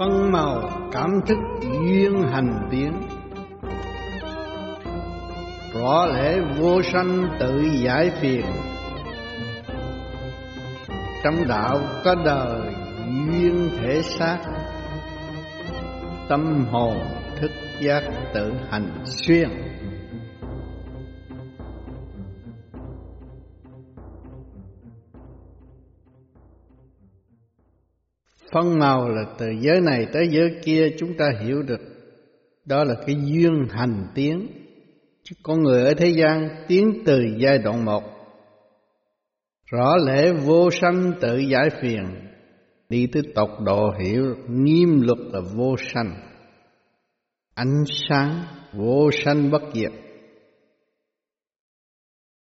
[0.00, 2.92] phân màu cảm thức duyên hành tiến.
[5.74, 8.44] Rõ lẽ vô sanh tự giải phiền.
[11.24, 12.60] Trong đạo có đời
[13.06, 14.38] duyên thể xác.
[16.28, 16.98] Tâm hồn
[17.40, 18.02] thức giác
[18.34, 19.48] tự hành xuyên.
[28.52, 31.80] Phân màu là từ giới này tới giới kia chúng ta hiểu được.
[32.64, 34.46] Đó là cái duyên hành tiến.
[35.22, 38.02] Chứ con người ở thế gian tiến từ giai đoạn một.
[39.66, 42.04] Rõ lẽ vô sanh tự giải phiền.
[42.88, 46.14] Đi tới tột độ hiểu nghiêm luật là vô sanh.
[47.54, 49.92] Ánh sáng vô sanh bất diệt.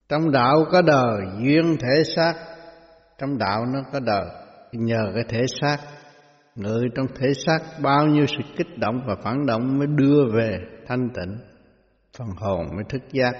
[0.09, 2.35] Trong đạo có đời duyên thể xác.
[3.19, 4.27] Trong đạo nó có đời
[4.73, 5.79] nhờ cái thể xác
[6.59, 10.59] người trong thể xác bao nhiêu sự kích động và phản động mới đưa về
[10.87, 11.39] thanh tịnh
[12.19, 13.33] phần hồn mới thức giác.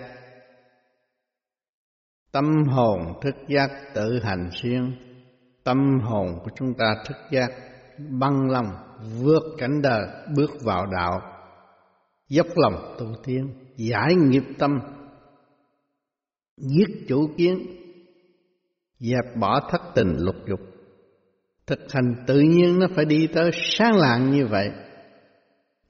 [2.33, 5.09] Tâm hồn thức giác tự hành xuyên
[5.65, 7.51] tâm hồn của chúng ta thức giác
[8.21, 8.67] băng lòng
[9.21, 11.21] vượt cảnh đời bước vào đạo
[12.29, 14.81] dốc lòng tu tiên, giải nghiệp tâm
[16.57, 17.67] giết chủ kiến
[18.99, 20.61] dẹp bỏ thất tình lục dục
[21.69, 24.71] thực hành tự nhiên nó phải đi tới sáng lạng như vậy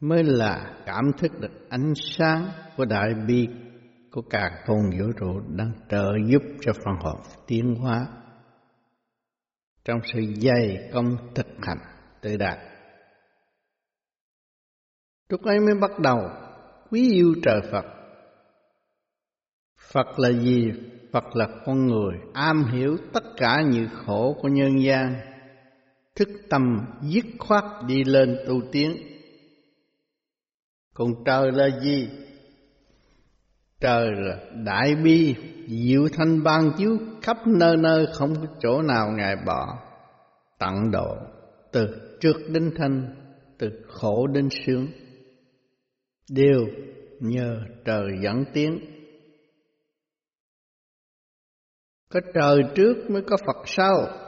[0.00, 3.48] mới là cảm thức được ánh sáng của đại bi
[4.10, 8.06] của cả không vũ trụ đang trợ giúp cho phần hồn tiến hóa
[9.84, 11.78] trong sự dày công thực hành
[12.20, 12.58] tự đạt.
[15.28, 16.18] Lúc ấy mới bắt đầu
[16.90, 17.84] quý yêu trời Phật.
[19.92, 20.72] Phật là gì?
[21.12, 25.14] Phật là con người am hiểu tất cả những khổ của nhân gian,
[26.18, 28.96] thức tâm dứt khoát đi lên tu tiến.
[30.94, 32.08] Còn trời là gì?
[33.80, 35.34] Trời là đại bi,
[35.68, 39.78] diệu thanh ban chiếu khắp nơi nơi không có chỗ nào Ngài bỏ.
[40.58, 41.16] Tận độ,
[41.72, 41.86] từ
[42.20, 43.14] trước đến thanh,
[43.58, 44.86] từ khổ đến sướng.
[46.30, 46.66] Đều
[47.20, 48.78] nhờ trời dẫn tiến.
[52.08, 54.27] Có trời trước mới có Phật sau.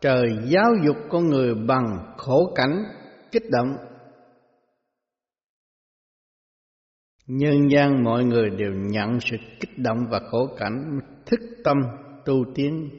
[0.00, 2.84] Trời giáo dục con người bằng khổ cảnh,
[3.30, 3.76] kích động.
[7.26, 11.76] Nhân gian mọi người đều nhận sự kích động và khổ cảnh thức tâm
[12.24, 12.90] tu tiến.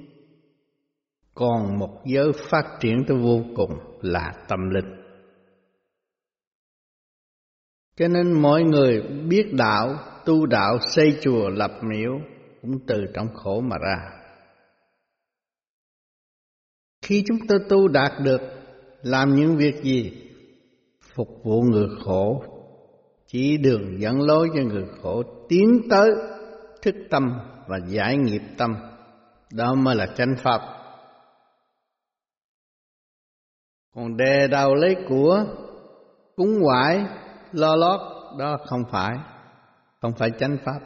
[1.33, 5.01] Còn một giới phát triển tới vô cùng là tâm linh.
[7.95, 9.95] Cho nên mọi người biết đạo
[10.25, 12.11] tu đạo xây chùa lập miếu
[12.61, 14.20] cũng từ trong khổ mà ra
[17.11, 18.41] khi chúng ta tu đạt được,
[19.01, 20.11] làm những việc gì?
[21.15, 22.43] Phục vụ người khổ.
[23.27, 26.11] Chỉ đường dẫn lối cho người khổ tiến tới
[26.81, 28.75] thức tâm và giải nghiệp tâm.
[29.53, 30.61] Đó mới là chánh pháp.
[33.95, 35.45] Còn đè đầu lấy của
[36.35, 37.05] cúng quải,
[37.51, 37.99] lo lót,
[38.39, 39.17] đó không phải.
[40.01, 40.79] Không phải chánh pháp.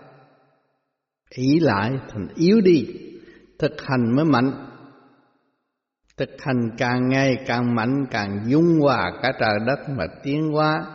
[1.30, 2.88] Ý lại thành yếu đi,
[3.60, 4.75] thực hành mới mạnh
[6.18, 10.86] thực hành càng ngày càng mạnh càng dung hòa cả trời đất mà tiến hóa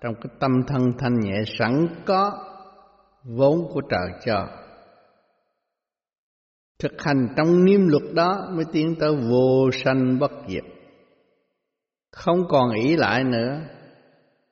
[0.00, 2.32] trong cái tâm thân thanh nhẹ sẵn có
[3.24, 4.48] vốn của trời cho.
[6.78, 10.64] Thực hành trong niêm luật đó mới tiến tới vô sanh bất diệt.
[12.12, 13.60] Không còn ý lại nữa,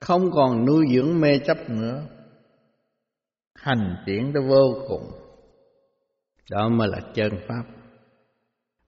[0.00, 2.02] không còn nuôi dưỡng mê chấp nữa.
[3.54, 5.10] Hành triển tới vô cùng.
[6.50, 7.73] Đó mới là chân Pháp.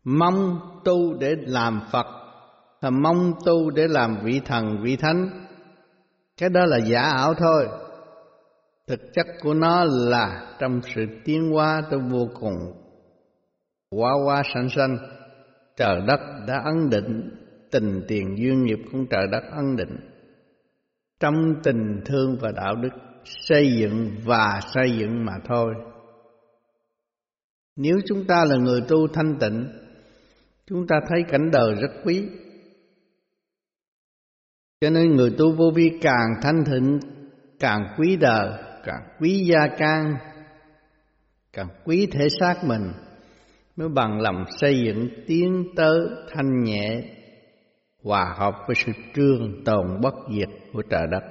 [0.09, 2.07] Mong tu để làm Phật,
[2.81, 5.47] là mong tu để làm vị thần, vị thánh,
[6.37, 7.69] cái đó là giả ảo thôi.
[8.87, 12.57] Thực chất của nó là trong sự tiến hóa tới vô cùng.
[13.91, 14.97] Quá quá sanh sanh.
[15.77, 17.31] Trời đất đã ấn định
[17.71, 19.97] tình tiền duyên nghiệp của trời đất ấn định.
[21.21, 22.93] Trong tình thương và đạo đức
[23.25, 25.75] xây dựng và xây dựng mà thôi.
[27.77, 29.86] Nếu chúng ta là người tu thanh tịnh
[30.67, 32.29] chúng ta thấy cảnh đời rất quý
[34.81, 37.01] cho nên người tu vô vi càng thanh thịnh,
[37.61, 40.17] càng quý đời, càng quý gia can,
[41.53, 42.93] càng quý thể xác mình,
[43.77, 45.99] mới bằng lòng xây dựng tiến tới
[46.31, 47.03] thanh nhẹ,
[48.03, 51.23] hòa hợp với sự trương tồn bất diệt của trời đất.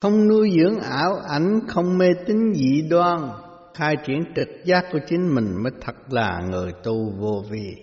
[0.00, 3.18] Không nuôi dưỡng ảo ảnh, không mê tín dị đoan,
[3.80, 7.76] khai triển trực giác của chính mình mới thật là người tu vô vi.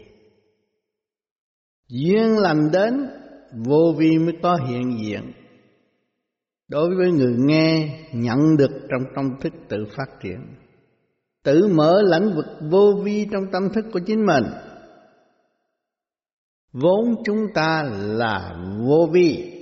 [1.87, 3.09] duyên lành đến,
[3.65, 5.31] vô vi mới có hiện diện.
[6.67, 10.39] Đối với người nghe, nhận được trong tâm thức tự phát triển.
[11.43, 14.43] Tự mở lãnh vực vô vi trong tâm thức của chính mình.
[16.71, 18.55] Vốn chúng ta là
[18.87, 19.53] vô vi.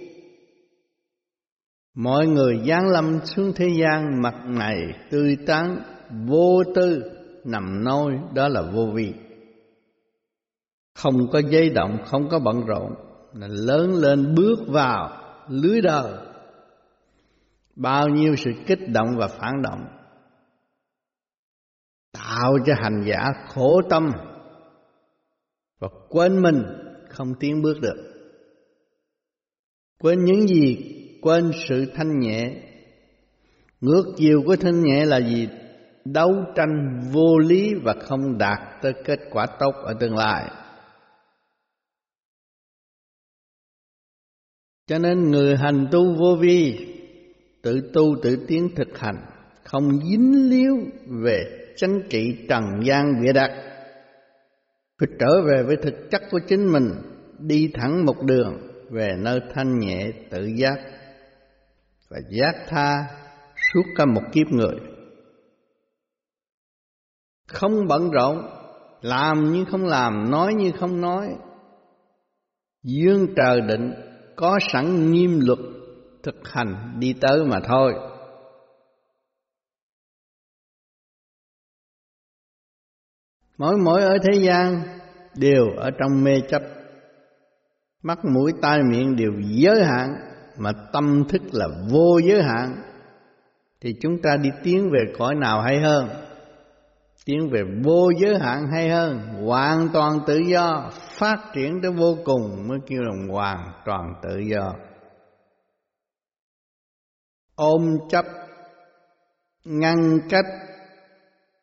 [1.96, 4.78] Mọi người giáng lâm xuống thế gian, mặt này
[5.12, 5.95] tươi tắn
[6.28, 7.12] vô tư
[7.44, 9.14] nằm nôi đó là vô vi.
[10.94, 12.96] Không có dây động, không có bận rộn,
[13.34, 16.14] là lớn lên bước vào lưới đời.
[17.76, 19.86] Bao nhiêu sự kích động và phản động
[22.16, 24.12] tạo cho hành giả khổ tâm
[25.80, 26.64] và quên mình
[27.10, 28.12] không tiến bước được.
[30.00, 30.92] Quên những gì?
[31.22, 32.62] Quên sự thanh nhẹ.
[33.82, 35.48] Ngược chiều của thanh nhẹ là gì?
[36.06, 40.52] Đấu tranh vô lý và không đạt tới kết quả tốt ở tương lai.
[44.88, 46.88] Cho nên người hành tu vô vi,
[47.62, 49.26] tự tu tự tiến thực hành,
[49.64, 50.76] không dính líu
[51.24, 53.52] về chánh trị trần gian bịa đặt.
[55.00, 56.90] Phải trở về với thực chất của chính mình,
[57.40, 58.58] đi thẳng một đường
[58.90, 60.80] về nơi thanh nhẹ tự giác
[62.10, 63.08] và giác tha
[63.74, 64.95] suốt cả một kiếp người
[67.56, 68.50] không bận rộn,
[69.02, 71.28] làm như không làm, nói như không nói.
[72.84, 73.92] Dương trời định
[74.36, 75.60] có sẵn nghiêm luật
[76.24, 77.94] thực hành đi tới mà thôi.
[83.58, 84.84] Mỗi mỗi ở thế gian
[85.36, 86.62] đều ở trong mê chấp.
[88.04, 90.10] Mắt, mũi, tai, miệng đều giới hạn,
[90.58, 92.76] mà tâm thức là vô giới hạn.
[93.82, 96.10] Thì chúng ta đi tiến về cõi nào hay hơn?
[97.26, 100.90] Tiến về vô giới hạn hay hơn, hoàn toàn tự do,
[101.20, 104.74] phát triển tới vô cùng mới kêu là hoàn toàn tự do.
[107.56, 108.26] Ôm chấp,
[109.66, 110.46] ngăn cách,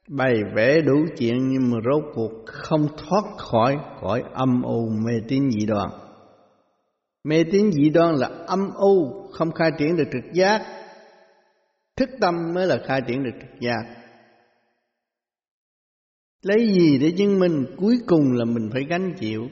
[0.09, 5.13] bày vẽ đủ chuyện nhưng mà rốt cuộc không thoát khỏi khỏi âm u mê
[5.29, 5.91] tín dị đoan.
[7.25, 10.63] Mê tín dị đoan là âm u, không khai triển được trực giác.
[11.97, 14.02] Thức tâm mới là khai triển được trực giác
[16.43, 19.49] lấy gì để chứng minh cuối cùng là mình phải gánh chịu?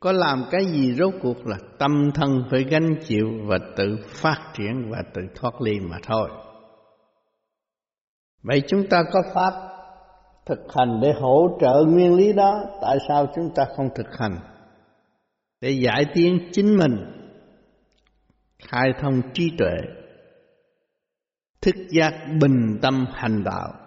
[0.00, 4.38] Có làm cái gì rốt cuộc là tâm thân phải gánh chịu và tự phát
[4.54, 6.28] triển và tự thoát ly mà thôi?
[8.42, 9.52] Vậy chúng ta có pháp
[10.46, 12.60] thực hành để hỗ trợ nguyên lý đó.
[12.82, 14.38] Tại sao chúng ta không thực hành?
[15.60, 16.96] Để giải tiến chính mình.
[18.58, 19.76] Khai thông trí tuệ.
[21.62, 23.83] Thức giác bình tâm hành đạo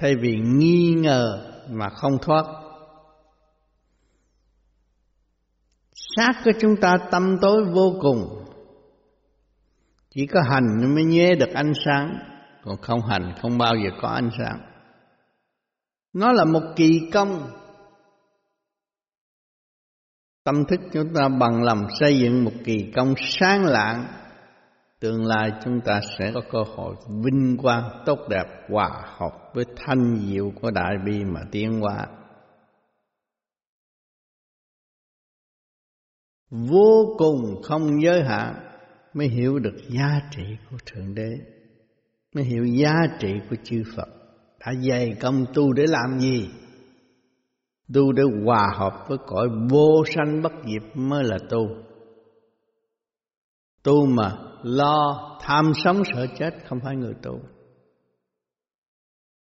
[0.00, 2.44] thay vì nghi ngờ mà không thoát.
[6.16, 8.44] Xác của chúng ta tâm tối vô cùng.
[10.10, 12.18] Chỉ có hành mới nhé được ánh sáng.
[12.64, 14.60] Còn không hành không bao giờ có ánh sáng.
[16.12, 17.50] Nó là một kỳ công.
[20.44, 24.06] Tâm thức chúng ta bằng lòng xây dựng một kỳ công sáng lạng
[25.00, 29.64] tương lai chúng ta sẽ có cơ hội vinh quang, tốt đẹp, hòa hợp với
[29.76, 32.06] thanh diệu của đại bi mà tiến hóa.
[36.50, 38.54] Vô cùng không giới hạn
[39.14, 41.30] mới hiểu được giá trị của thượng đế,
[42.34, 44.08] mới hiểu giá trị của chư phật.
[44.60, 46.50] Đã dày công tu để làm gì?
[47.94, 51.68] Tu để hòa hợp với cõi vô sanh bất diệt mới là tu.
[53.82, 57.40] Tu mà lo, tham sống sợ chết, không phải người tu.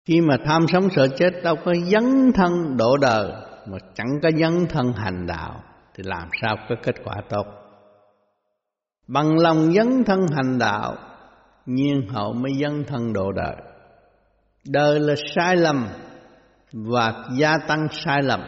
[0.06, 3.32] Khi mà tham sống sợ chết, đâu có dấn thân độ đời,
[3.68, 5.64] mà chẳng có dấn thân hành đạo,
[5.94, 7.46] thì làm sao có kết quả tốt?
[9.08, 10.96] Bằng lòng dấn thân hành đạo,
[11.66, 13.56] nhiên hậu mới dấn thân độ đời.
[14.66, 15.88] Đời là sai lầm,
[16.74, 18.42] và gia tăng sai lầm.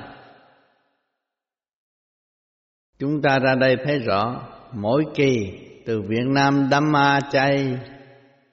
[2.99, 4.41] Chúng ta ra đây thấy rõ,
[4.73, 7.77] mỗi kỳ từ Việt Nam đâm ma chay,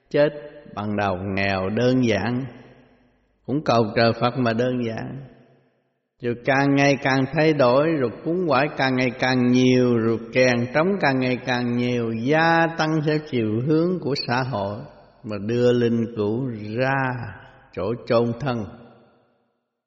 [0.09, 0.29] chết
[0.75, 2.45] bằng đầu nghèo đơn giản.
[3.45, 5.19] Cũng cầu trời Phật mà đơn giản.
[6.21, 10.67] Rồi càng ngày càng thay đổi, rồi cúng quải càng ngày càng nhiều, rồi kèn
[10.73, 14.79] trống càng ngày càng nhiều, gia tăng theo chiều hướng của xã hội
[15.23, 17.03] mà đưa linh cữu ra
[17.73, 18.65] chỗ chôn thân.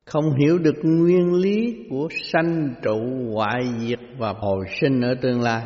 [0.07, 3.01] Không hiểu được nguyên lý của sanh trụ
[3.35, 5.63] hoại diệt và hồi sinh ở tương lai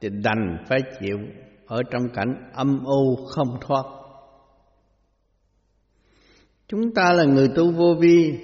[0.00, 1.18] thì đành phải chịu.
[1.66, 3.84] Ở trong cảnh âm u không thoát.
[6.68, 8.38] Chúng ta là người tu vô vi,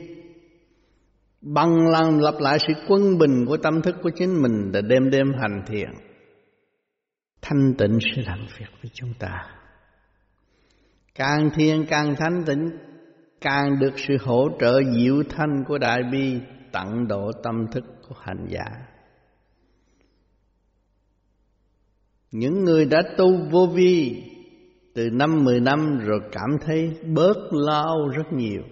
[1.40, 5.10] bằng lần lặp lại sự quân bình của tâm thức của chính mình để đêm
[5.10, 5.90] đêm hành thiền
[7.42, 9.44] thanh tịnh sẽ làm việc với chúng ta.
[11.14, 12.70] Càng thiền càng thanh tịnh,
[13.40, 16.40] càng được sự hỗ trợ diệu thanh của đại bi
[16.72, 18.64] tận độ tâm thức của hành giả.
[22.32, 24.22] Những người đã tu vô vi,
[24.94, 28.62] từ năm mười năm rồi cảm thấy bớt lo rất nhiều.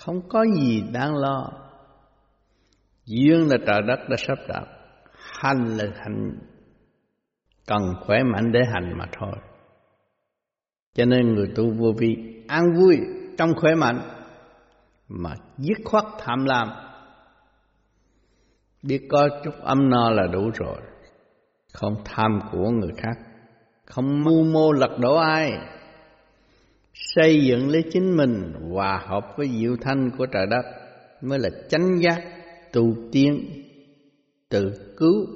[0.00, 1.52] Không có gì đáng lo.
[3.04, 4.64] Duyên là trời đất đã sắp đặt.
[5.14, 6.38] Hành là hành
[7.66, 9.32] cần khỏe mạnh để hành mà thôi.
[10.94, 12.16] Cho nên người tu vô vi
[12.48, 12.96] an vui
[13.38, 14.00] trong khỏe mạnh,
[15.08, 16.68] mà dứt khoát tham lam.
[18.82, 20.76] Biết có chút âm no là đủ rồi
[21.72, 23.18] không tham của người khác.
[23.86, 25.52] Không mưu mô lật đổ ai.
[26.94, 30.62] Xây dựng lấy chính mình, hòa hợp với diệu thanh của trời đất,
[31.20, 32.22] mới là chánh giác
[32.72, 33.64] tu tiên,
[34.48, 35.26] tự cứu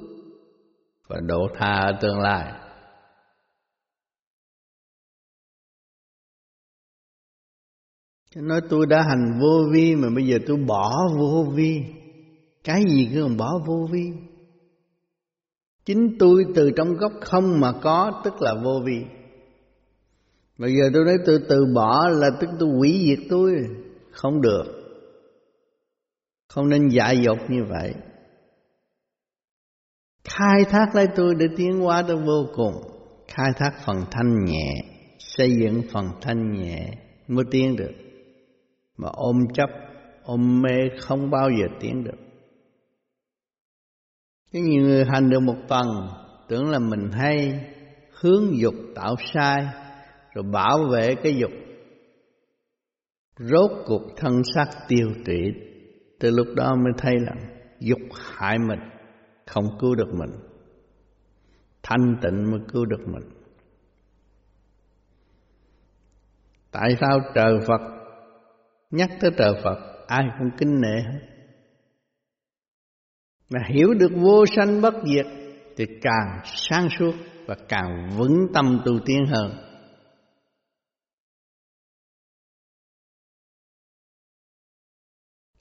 [1.07, 2.53] và độ tha ở tương lai.
[8.35, 11.83] Nói, tôi đã hành vô vi mà bây giờ tôi bỏ vô vi.
[12.63, 14.11] Cái gì cứ còn bỏ vô vi?
[15.85, 19.05] Chính tôi từ trong gốc không mà có, tức là vô vi.
[20.57, 23.51] Bây giờ tôi nói tôi từ bỏ là tức tôi hủy diệt tôi.
[24.11, 24.63] Không được.
[26.47, 27.93] Không nên dại dột như vậy.
[30.23, 32.73] Khai thác lấy tôi để tiến hóa tới vô cùng.
[33.27, 34.73] Khai thác phần thanh nhẹ,
[35.19, 36.87] xây dựng phần thanh nhẹ
[37.27, 37.93] mới tiến được.
[38.97, 39.69] Mà ôm chấp,
[40.23, 42.24] ôm mê không bao giờ tiến được
[44.55, 45.87] cái nhiều người hành được một phần
[46.47, 47.65] tưởng là mình hay
[48.21, 49.67] hướng dục tạo sai,
[50.33, 51.51] rồi bảo vệ cái dục.
[53.39, 55.53] Rốt cuộc thân xác tiêu trị
[56.19, 57.33] từ lúc đó mới thấy là
[57.79, 57.99] dục
[58.35, 58.79] hại mình,
[59.45, 60.31] không cứu được mình.
[61.83, 63.29] Thanh tịnh mới cứu được mình.
[66.71, 67.81] Tại sao trời phật,
[68.91, 71.34] nhắc tới trời phật, ai cũng kính nể hết?
[73.49, 75.25] Mà hiểu được vô sanh bất diệt,
[75.77, 77.13] thì càng sáng suốt
[77.47, 79.51] và càng vững tâm tu tiến hơn.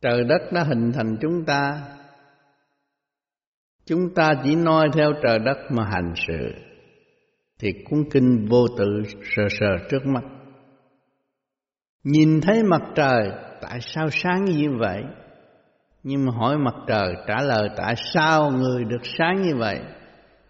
[0.01, 1.83] Trời đất đã hình thành chúng ta.
[3.85, 6.53] Chúng ta chỉ noi theo trời đất mà hành sự,
[7.59, 9.03] thì cuốn kinh vô tự
[9.37, 10.23] sờ sờ trước mắt.
[12.05, 15.05] Nhìn thấy mặt trời, tại sao sáng như vậy?
[16.05, 19.81] Nhưng mà hỏi mặt trời trả lời, tại sao người được sáng như vậy?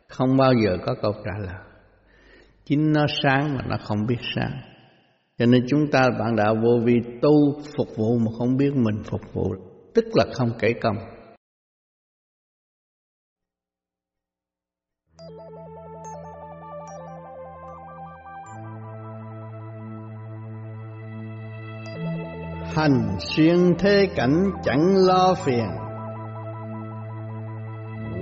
[0.09, 1.61] Không bao giờ có câu trả lời.
[2.65, 4.61] Chính nó sáng mà nó không biết sáng.
[5.39, 7.31] Cho nên chúng ta, bạn đạo vô vi, tu
[7.77, 9.55] phục vụ mà không biết mình phục vụ.
[9.95, 10.97] Tức là không kể công.
[22.75, 25.67] Hành xuyên thế cảnh chẳng lo phiền.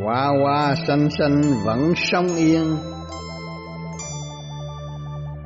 [0.03, 2.77] Hoa hoa xanh xanh vẫn sông yên.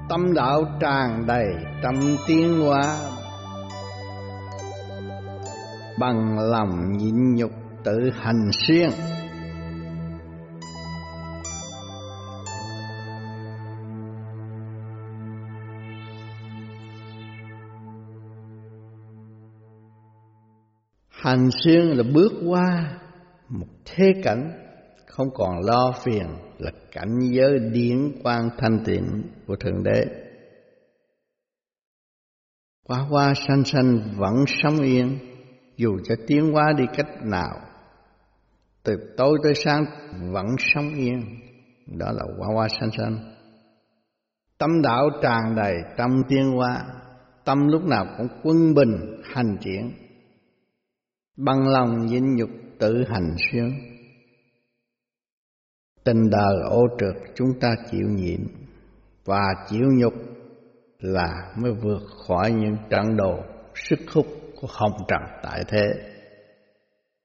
[0.09, 1.47] Tâm đạo tràn đầy
[1.83, 1.95] trăm
[2.27, 2.97] tiếng hoa.
[5.99, 7.51] Bằng lòng nhịn nhục
[7.85, 8.91] tự hành xuyên.
[21.27, 22.99] Hành xuyên là bước qua
[23.49, 24.53] một thế cảnh
[25.07, 26.27] không còn lo phiền
[26.59, 30.05] là cảnh giới điển quang thanh tịnh của thượng đế.
[32.85, 35.19] Qua qua sanh sanh vẫn sống yên,
[35.77, 37.61] dù cho tiến hóa đi cách nào,
[38.83, 39.85] từ tối tới sáng
[40.33, 41.21] vẫn sống yên.
[41.87, 43.35] Đó là qua qua sanh sanh
[44.59, 46.85] tâm đạo tràn đầy tâm tiến hóa,
[47.45, 50.06] tâm lúc nào cũng quân bình, hành triển
[51.37, 53.71] bằng lòng nhịn nhục tự hành xuyên
[56.07, 58.41] tình đời ô trượt chúng ta chịu nhịn,
[59.25, 60.15] và chịu nhục
[60.99, 63.39] là mới vượt khỏi những trận đồ
[63.75, 64.27] sức hút
[64.61, 65.87] của hồng trần tại thế.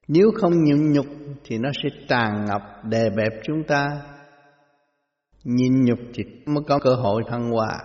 [0.08, 1.06] Nếu không nhịn nhục
[1.44, 4.02] thì nó sẽ tràn ngập đè bẹp chúng ta.
[5.44, 7.80] Nhịn nhục thì mới có cơ hội thăng hoa.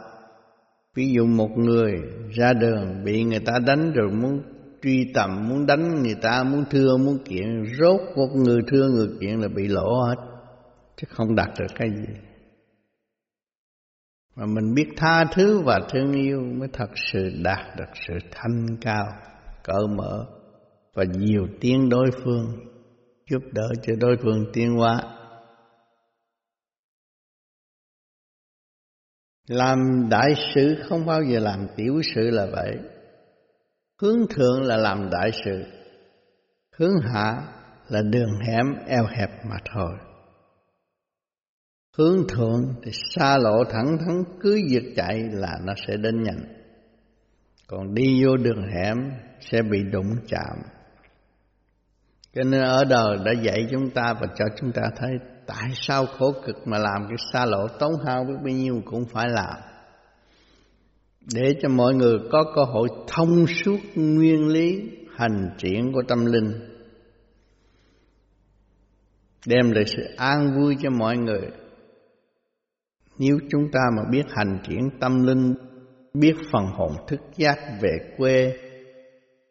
[0.95, 1.93] Ví dụ một người
[2.31, 4.43] ra đường bị người ta đánh rồi muốn
[4.87, 9.09] truy tầm, muốn đánh người ta, muốn thưa, muốn kiện, rốt một người thưa, người
[9.21, 10.17] kiện là bị lỗ hết.
[10.97, 12.15] Chứ không đạt được cái gì.
[14.37, 18.67] Mà mình biết tha thứ và thương yêu mới thật sự đạt được sự thanh
[18.81, 19.07] cao,
[19.65, 20.27] cởi mở
[20.95, 22.47] và nhiều tiếng đối phương
[23.31, 25.01] giúp đỡ cho đối phương tiến hóa.
[29.49, 29.79] Làm
[30.11, 32.96] đại sự không bao giờ làm tiểu sự là vậy
[34.03, 35.65] hướng thượng là làm đại sự,
[36.77, 37.43] hướng hạ
[37.89, 39.91] là đường hẻm eo hẹp mà thôi.
[41.99, 46.63] Hướng thượng thì xa lộ thẳng thắn, cứ việc chạy là nó sẽ đến nhanh.
[47.67, 48.97] Còn đi vô đường hẻm
[49.41, 50.57] sẽ bị đụng chạm.
[52.35, 55.11] Cho nên ở đời đã dạy chúng ta và cho chúng ta thấy
[55.47, 59.05] tại sao khổ cực mà làm cái xa lộ tốn hao biết bao nhiêu cũng
[59.05, 59.57] phải làm
[61.35, 66.27] để cho mọi người có cơ hội thông suốt nguyên lý hành triển của tâm
[66.27, 66.53] linh.
[69.47, 71.51] Đem lại sự an vui cho mọi người.
[73.19, 75.55] Nếu chúng ta mà biết hành triển tâm linh,
[76.15, 78.59] biết phần hồn thức giác về quê,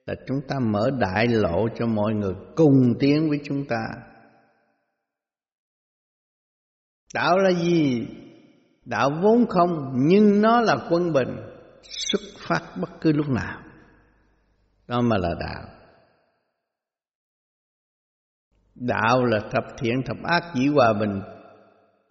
[0.05, 3.86] là chúng ta mở đại lộ cho mọi người cùng tiến với chúng ta.
[7.13, 8.08] Đạo là gì?
[8.86, 11.36] Đạo vốn không, nhưng nó là quân bình
[11.89, 13.62] xuất phát bất cứ lúc nào.
[14.88, 15.63] Đó mà là đạo.
[18.75, 21.22] Đạo là thập thiện thập ác, chỉ hòa bình.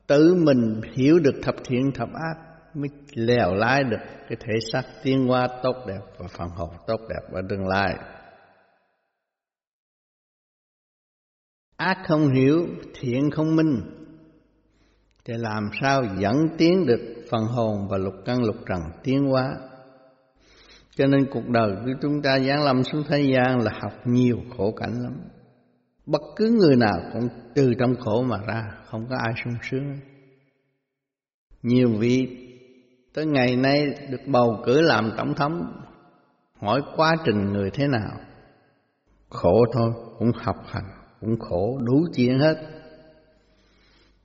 [0.07, 2.35] Tự mình hiểu được thập thiện thập ác,
[2.75, 7.01] mới lèo lái được cái thể xác tiến hóa tốt đẹp và phần hồn tốt
[7.09, 7.97] đẹp ở tương lai.
[11.77, 13.83] Ác không hiểu, thiện không minh.
[15.25, 19.57] Thì làm sao dẫn tiến được phần hồn và lục căn lục trần tiến hóa.
[20.97, 24.39] Cho nên cuộc đời của chúng ta giáng lâm xuống thế gian là học nhiều
[24.57, 25.15] khổ cảnh lắm.
[26.07, 29.97] Bất cứ người nào cũng từ trong khổ mà ra, không có ai sung sướng.
[31.63, 32.29] Nhiều vị
[33.15, 35.83] tới ngày nay được bầu cử làm tổng thống,
[36.61, 38.11] hỏi quá trình người thế nào?
[39.29, 42.74] Khổ thôi, cũng học hành, cũng khổ, đủ chuyện hết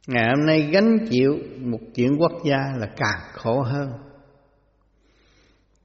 [0.08, 3.90] ngày hôm nay gánh chịu một chuyện quốc gia là càng khổ hơn.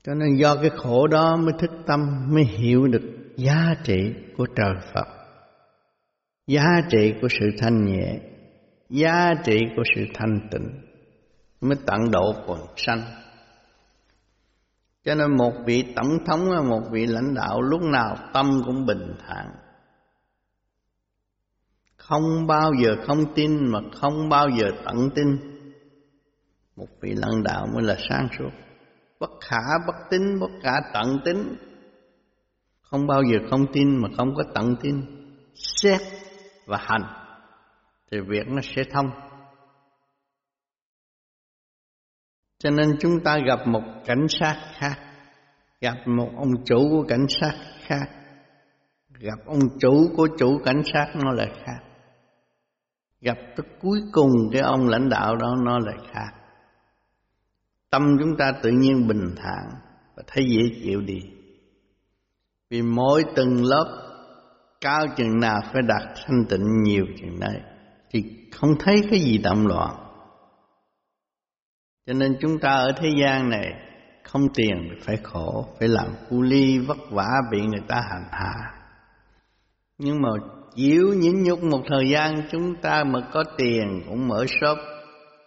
[0.02, 3.02] Cho nên do cái khổ đó mới thức tâm, mới hiểu được
[3.36, 5.06] giá trị của trời phật,
[6.46, 8.18] giá trị của sự thanh nhẹ,
[8.90, 10.68] giá trị của sự thanh tịnh,
[11.60, 13.02] mới tận độ quần sanh.
[15.04, 19.14] Cho nên một vị tổng thống, một vị lãnh đạo lúc nào tâm cũng bình
[19.26, 19.46] thản
[22.08, 25.36] không bao giờ không tin mà không bao giờ tận tin.
[26.76, 28.50] Một vị lãnh đạo mới là sáng suốt.
[29.20, 31.56] Bất khả, bất tín bất khả tận tín
[32.82, 35.00] không bao giờ không tin mà không có tận tin.
[35.54, 36.00] Xét
[36.66, 37.02] và hành,
[38.10, 39.06] thì việc nó sẽ thông.
[42.58, 44.98] Cho nên chúng ta gặp một cảnh sát khác,
[45.80, 47.54] gặp một ông chủ của cảnh sát
[47.86, 48.06] khác,
[49.08, 51.93] gặp ông chủ của chủ cảnh sát nó là khác
[53.24, 56.30] gặp tới cuối cùng cái ông lãnh đạo đó, nó lại khác.
[57.90, 59.70] Tâm chúng ta tự nhiên bình thản
[60.16, 61.20] và thấy dễ chịu đi.
[62.70, 64.00] Vì mỗi từng lớp,
[64.80, 67.60] cao chừng nào phải đạt thanh tịnh nhiều chừng đấy,
[68.10, 69.96] thì không thấy cái gì động loạn.
[72.06, 73.72] Cho nên chúng ta ở thế gian này,
[74.24, 78.54] không tiền phải khổ, phải làm cu ly vất vả bị người ta hành hạ.
[79.98, 80.28] Nhưng mà
[80.74, 84.78] chịu nhịn nhục một thời gian, chúng ta mà có tiền cũng mở shop,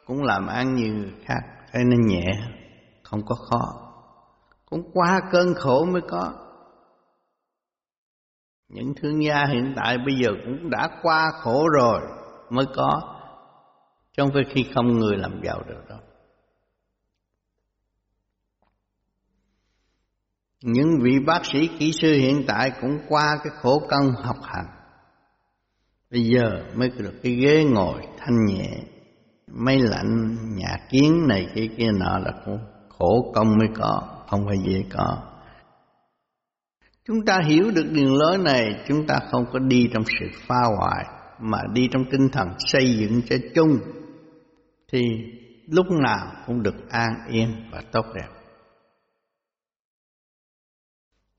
[0.06, 2.26] cũng làm ăn như người khác, thế nên nhẹ,
[3.04, 3.88] không có khó.
[4.66, 6.34] Cũng qua cơn khổ mới có.
[8.70, 12.02] Những thương gia hiện tại bây giờ cũng đã qua khổ rồi
[12.50, 13.18] mới có
[14.18, 16.00] trong phải khi không người làm giàu được đâu.
[20.62, 24.77] Những vị bác sĩ kỹ sư hiện tại cũng qua cái khổ công học hành
[26.12, 28.70] bây giờ mới được cái ghế ngồi thanh nhẹ
[29.48, 32.32] máy lạnh nhà kiến này kia kia nọ là
[32.90, 35.28] khổ công mới có không phải dễ có
[37.08, 40.62] Chúng ta hiểu được đường lối này, chúng ta không có đi trong sự pha
[40.78, 41.06] hoại,
[41.40, 43.80] mà đi trong tinh thần xây dựng cho chung,
[44.92, 45.02] thì
[45.68, 48.28] lúc nào cũng được an yên và tốt đẹp.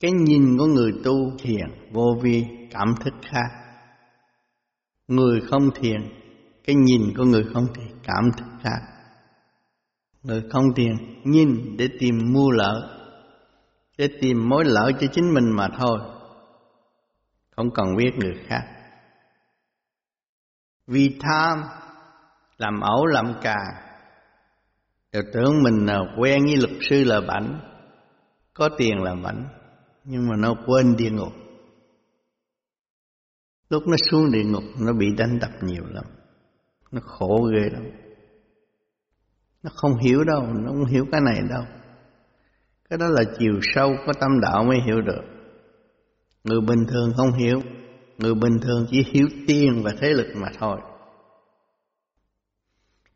[0.01, 3.68] Cái nhìn của người tu thiền vô vi cảm thức khác.
[5.09, 6.01] Người không thiền,
[6.65, 8.81] cái nhìn của người không thiền cảm thức khác.
[10.23, 10.93] Người không thiền
[11.25, 12.83] nhìn để tìm mua lợi
[13.99, 15.99] để tìm mối lợi cho chính mình mà thôi.
[17.57, 18.63] Không cần biết người khác.
[20.87, 21.63] Vì tham
[22.57, 23.57] làm ẩu làm cà.
[25.13, 27.61] Đều tưởng mình là quen với luật sư là bảnh
[28.55, 29.49] có tiền là bảnh
[30.05, 31.33] nhưng mà nó quên địa ngục
[33.71, 36.05] lúc nó xuống địa ngục, nó bị đánh đập nhiều lắm.
[36.91, 37.83] Nó khổ ghê lắm.
[39.63, 41.63] Nó không hiểu đâu, nó không hiểu cái này đâu.
[42.91, 45.23] Cái đó là chiều sâu, có tâm đạo mới hiểu được.
[46.45, 47.63] Người bình thường không hiểu.
[48.19, 50.81] Người bình thường chỉ hiểu tiền và thế lực mà thôi.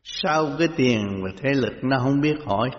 [0.03, 2.69] Sau cái tiền và thế lực, nó không biết hỏi.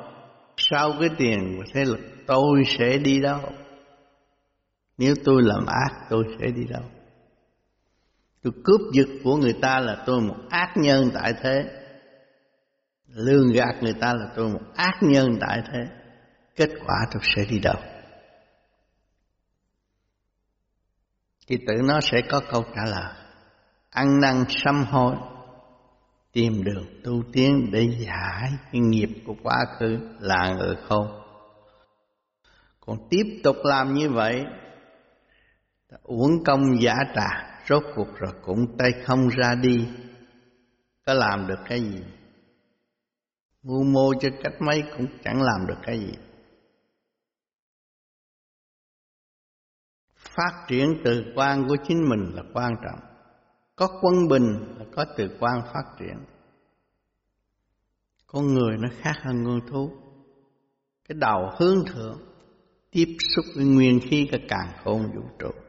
[0.57, 3.41] Sau cái tiền và thế lực, tôi sẽ đi đâu?
[4.99, 6.83] Nếu tôi làm ác, tôi sẽ đi đâu?
[8.45, 11.65] Tôi cướp giật của người ta là tôi một ác nhân tại thế.
[13.07, 15.81] Lương gạt người ta là tôi một ác nhân tại thế.
[16.57, 17.77] Kết quả tôi sẽ đi đâu?
[21.47, 23.13] Thì tự nó sẽ có câu trả lời.
[23.91, 25.15] Ăn năn sám hối,
[26.33, 31.21] tìm đường tu tiến để giải cái nghiệp của quá khứ là người không
[32.81, 34.45] còn tiếp tục làm như vậy
[36.03, 39.89] uống công giả trà rốt cuộc rồi cũng tay không ra đi.
[41.07, 42.03] Có làm được cái gì?
[43.63, 46.13] Mưu mô cho cách mấy cũng chẳng làm được cái gì.
[50.17, 53.01] Phát triển từ quan của chính mình là quan trọng.
[53.77, 56.17] Có quân bình là có từ quan phát triển.
[58.27, 59.91] Con người nó khác hơn con thú.
[61.09, 62.21] Cái đầu hướng thượng,
[62.91, 65.64] tiếp xúc với nguyên khí cả càng khôn vũ trụ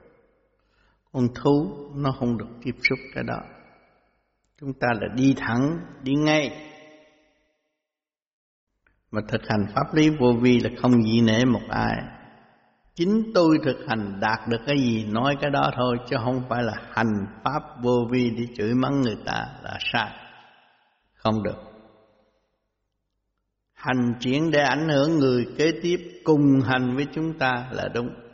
[1.16, 3.40] con thú, nó không được tiếp xúc cái đó.
[4.62, 6.72] Chúng ta là đi thẳng, đi ngay.
[9.12, 11.96] Mà thực hành pháp lý vô vi là không dị nể một ai.
[12.96, 16.64] Chính tôi thực hành đạt được cái gì nói cái đó thôi, chứ không phải
[16.64, 20.12] là hành pháp vô vi để chửi mắng người ta là sai.
[21.14, 21.58] Không được.
[23.74, 28.25] Hành triển để ảnh hưởng người kế tiếp cùng hành với chúng ta là đúng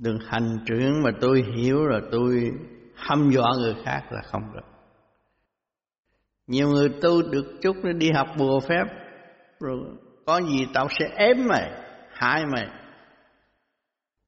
[0.00, 2.50] đừng hành trưởng mà tôi hiểu rồi tôi
[2.96, 4.66] hâm dọa người khác là không được.
[6.46, 8.84] Nhiều người tu được chút nó đi học bùa phép,
[9.60, 9.78] rồi
[10.26, 11.70] có gì tao sẽ ém mày,
[12.12, 12.66] hại mày.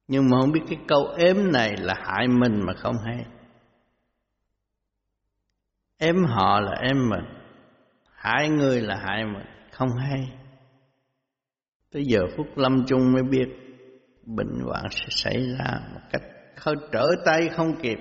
[0.07, 3.25] Nhưng mà không biết cái câu ếm này là hại mình mà không hay.
[5.97, 7.25] Ém họ là ém mình,
[8.15, 10.31] hại người là hại mình, không hay.
[11.91, 13.62] Tới giờ phút lâm chung mới biết
[14.25, 16.21] bệnh hoạn sẽ xảy ra một cách
[16.55, 17.97] không trở tay không kịp.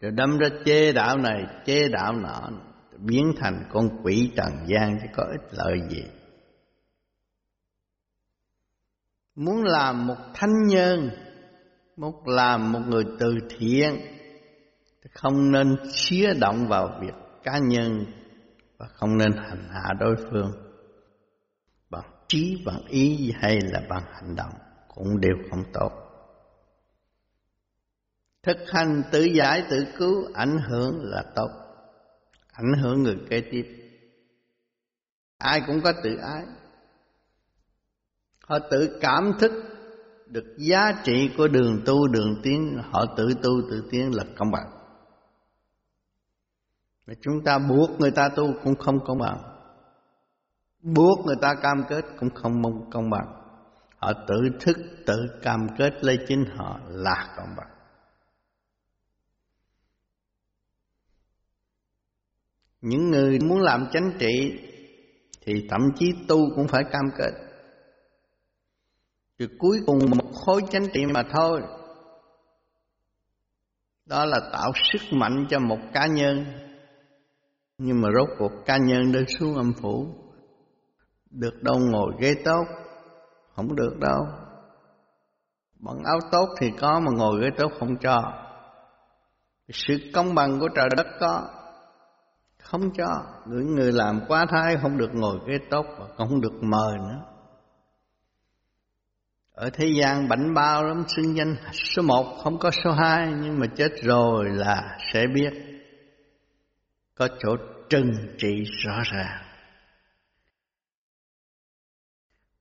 [0.00, 2.50] Rồi đâm ra chê đạo này, chê đạo nọ,
[2.98, 6.04] biến thành con quỷ trần gian chứ có ích lợi gì?
[9.34, 11.10] Muốn làm một thanh nhân,
[11.96, 14.00] muốn làm một người từ thiện
[15.14, 18.04] không nên xía động vào việc cá nhân
[18.78, 20.71] và không nên hành hạ đối phương
[22.32, 24.52] trí bằng ý hay là bằng hành động
[24.88, 25.92] cũng đều không tốt.
[28.42, 31.48] Thực hành tự giải tự cứu ảnh hưởng là tốt,
[32.52, 33.64] ảnh hưởng người kế tiếp.
[35.38, 36.44] Ai cũng có tự ái.
[38.44, 39.52] Họ tự cảm thức
[40.26, 42.78] được giá trị của đường tu, đường tiến.
[42.90, 44.70] Họ tự tu, tự tiến là công bằng.
[47.06, 49.51] Mà chúng ta buộc người ta tu cũng không công bằng
[50.82, 53.42] buộc người ta cam kết cũng không mong công bằng.
[53.96, 57.68] Họ tự thức, tự cam kết lấy chính họ là công bằng.
[62.80, 64.60] Những người muốn làm chánh trị
[65.44, 67.32] thì thậm chí tu cũng phải cam kết.
[69.38, 71.62] Rồi cuối cùng một khối chánh trị mà thôi.
[74.06, 76.44] Đó là tạo sức mạnh cho một cá nhân.
[77.78, 80.21] Nhưng mà rốt cuộc cá nhân đến xuống âm phủ
[81.32, 82.64] được đâu ngồi ghế tốt,
[83.56, 84.26] không được đâu.
[85.78, 88.32] Bận áo tốt thì có mà ngồi ghế tốt không cho.
[89.68, 91.42] Sự công bằng của trời đất có,
[92.62, 93.24] không cho.
[93.46, 97.20] Người người làm quá thái không được ngồi ghế tốt và không được mời nữa.
[99.54, 103.58] Ở thế gian bảnh bao lắm, xưng danh số một, không có số hai, nhưng
[103.58, 105.50] mà chết rồi là sẽ biết.
[107.14, 107.56] Có chỗ
[107.88, 109.41] trừng trị rõ ràng.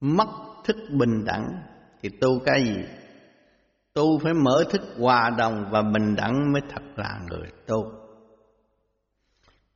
[0.02, 0.28] Mất
[0.64, 1.64] thức bình đẳng.
[2.02, 2.84] Thì tu cái gì?
[3.94, 7.92] Tu phải mở thức hòa đồng và bình đẳng mới thật là người tu.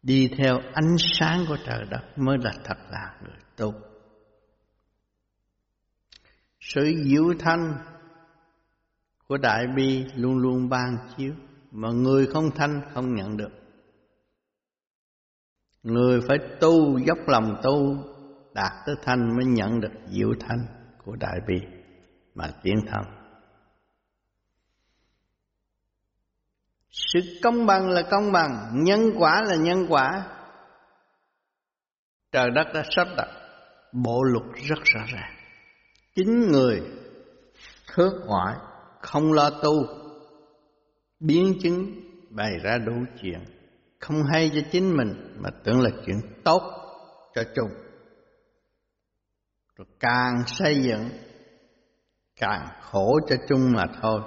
[0.04, 3.74] Đi theo ánh sáng của trời đất mới là thật là người tu.
[6.60, 7.78] Sự diệu thanh
[9.28, 11.34] của đại bi luôn luôn ban chiếu.
[11.72, 13.52] Mà người không thanh, không nhận được.
[15.84, 17.98] Người phải tu dốc lòng tu
[18.56, 20.66] đạt tới thanh mới nhận được diệu thanh
[21.04, 21.56] của đại bi
[22.36, 23.02] mà tiến thân.
[26.90, 30.28] Sự công bằng là công bằng, nhân quả là nhân quả.
[32.32, 33.28] Trời đất đã sắp đặt
[33.92, 35.36] bộ luật rất rõ ràng.
[36.16, 36.82] Chính người
[37.88, 38.56] khước ngoại
[39.02, 39.74] không lo tu,
[41.20, 41.92] biến chứng
[42.30, 43.46] bày ra đủ chuyện,
[44.00, 46.62] không hay cho chính mình mà tưởng là chuyện tốt
[47.36, 47.85] cho chung
[49.78, 51.10] rồi càng xây dựng,
[52.40, 54.22] càng khổ cho chung mà thôi.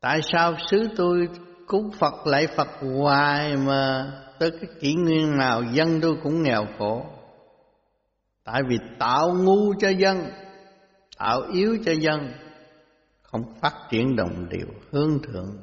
[0.00, 1.28] Tại sao xứ tôi
[1.66, 6.66] cúng phật lại phật hoài mà tới cái kỷ nguyên nào dân tôi cũng nghèo
[6.78, 7.06] khổ?
[8.44, 10.30] Tại vì tạo ngu cho dân,
[11.18, 12.32] tạo yếu cho dân,
[13.22, 15.56] không phát triển đồng đều hướng thượng.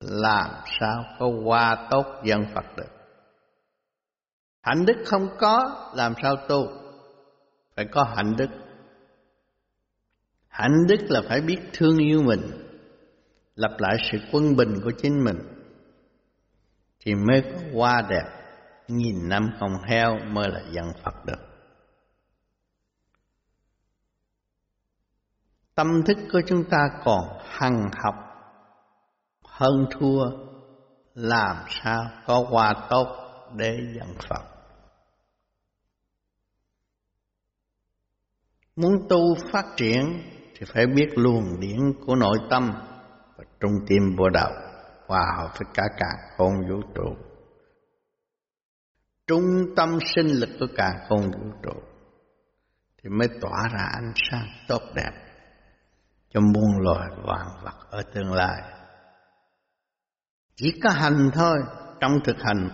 [0.00, 2.90] Làm sao có qua tốt dân Phật được?
[4.62, 6.66] Hạnh đức không có, làm sao tu?
[7.78, 8.48] Phải có hạnh đức.
[10.48, 12.40] Hạnh đức là phải biết thương yêu mình
[13.54, 15.38] lập lại sự quân bình của chính mình.
[17.00, 18.24] Thì mới có hoa đẹp,
[18.88, 21.48] nghìn năm không heo mới là dân Phật được.
[25.74, 28.14] Tâm thức của chúng ta còn hằng học,
[29.44, 30.30] hơn thua,
[31.14, 33.06] làm sao có hoa tốt
[33.56, 34.57] để dân Phật.
[38.80, 40.22] Muốn tu phát triển
[40.58, 42.72] thì phải biết luồng điển của nội tâm
[43.36, 44.50] và trung tim vô đạo
[45.06, 47.16] hòa hợp với cả cả không vũ trụ.
[49.26, 49.44] Trung
[49.76, 51.80] tâm sinh lực của cả không vũ trụ
[53.02, 55.12] thì mới tỏa ra ánh sáng tốt đẹp
[56.30, 58.62] cho muôn loài vạn vật ở tương lai.
[60.54, 61.58] Chỉ có hành thôi,
[62.00, 62.68] trong thực hành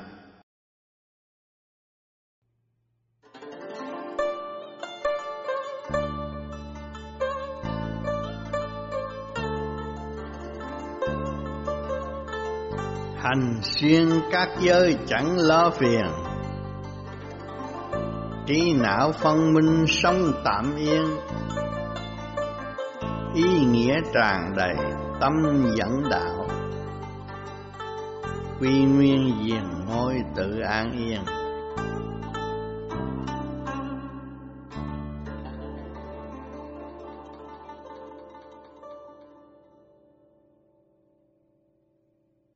[13.24, 16.06] hành xuyên các giới chẳng lo phiền.
[18.46, 21.04] Trí não phân minh sống tạm yên.
[23.34, 24.76] Ý nghĩa tràn đầy
[25.20, 25.32] tâm
[25.76, 26.46] dẫn đạo.
[28.60, 31.20] Quy nguyên diền ngôi tự an yên.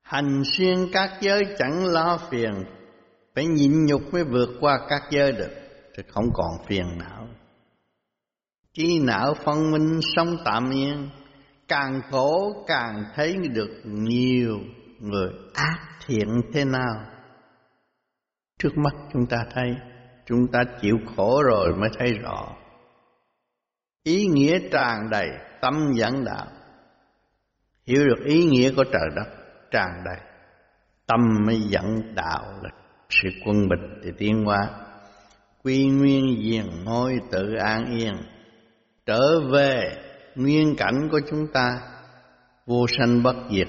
[0.09, 2.53] Hành xuyên các giới chẳng lo phiền.
[3.35, 5.51] Phải nhịn nhục mới vượt qua các giới được.
[5.95, 7.27] Thì không còn phiền não.
[8.73, 11.09] Trí não phân minh sống tạm yên.
[11.67, 14.59] Càng khổ càng thấy được nhiều
[14.99, 17.05] người ác thiện thế nào.
[18.59, 19.75] Trước mắt chúng ta thấy,
[20.25, 22.55] chúng ta chịu khổ rồi mới thấy rõ.
[24.03, 25.29] Ý nghĩa tràn đầy
[25.61, 26.47] tâm dẫn đạo.
[27.85, 29.38] Hiểu được ý nghĩa của trời đất
[29.71, 30.19] tràn đầy.
[31.07, 32.69] Tâm mới dẫn đạo là
[33.09, 34.69] sự quân bình thì tiến hóa.
[35.63, 38.13] Quy nguyên diền ngôi tự an yên,
[39.05, 39.97] trở về
[40.35, 41.79] nguyên cảnh của chúng ta,
[42.65, 43.67] vô sanh bất diệt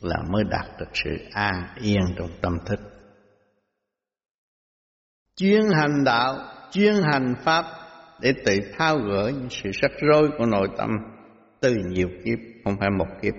[0.00, 2.80] là mới đạt được sự an yên trong tâm thức.
[5.36, 6.34] Chuyên hành đạo,
[6.70, 7.64] chuyên hành pháp
[8.20, 10.90] để tự thao gỡ những sự rắc rối của nội tâm
[11.60, 13.34] từ nhiều kiếp, không phải một kiếp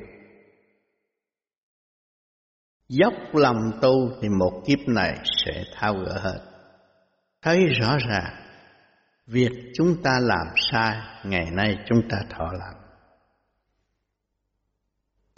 [2.90, 6.40] dốc lòng tu thì một kiếp này sẽ thao gỡ hết.
[7.42, 8.36] Thấy rõ ràng,
[9.28, 12.88] việc chúng ta làm sai, ngày nay chúng ta thọ làm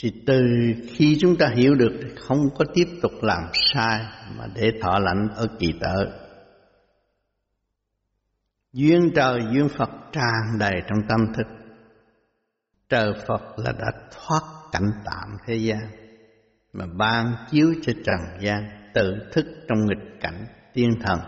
[0.01, 0.41] thì từ
[0.87, 4.05] khi chúng ta hiểu được thì không có tiếp tục làm sai
[4.37, 6.07] mà để thọ lãnh ở kỳ tới
[8.73, 11.47] duyên trời, duyên Phật tràn đầy trong tâm thức.
[12.89, 15.98] Trời Phật là đã thoát cảnh tạm thế gian
[16.73, 21.19] mà ban chiếu cho trần gian tự thức trong nghịch cảnh tiên thần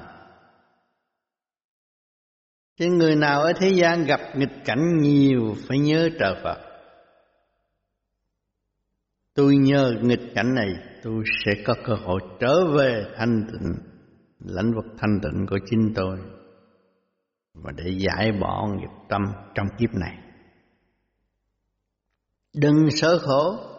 [2.81, 6.57] Chứ người nào ở thế gian gặp nghịch cảnh nhiều phải nhớ trời Phật.
[9.33, 10.69] Tôi nhờ nghịch cảnh này
[11.03, 13.73] tôi sẽ có cơ hội trở về thanh tịnh,
[14.39, 16.17] lãnh vực thanh tịnh của chính tôi
[17.53, 19.21] và để giải bỏ nghiệp tâm
[19.55, 20.17] trong kiếp này.
[22.53, 23.70] Đừng sợ khổ,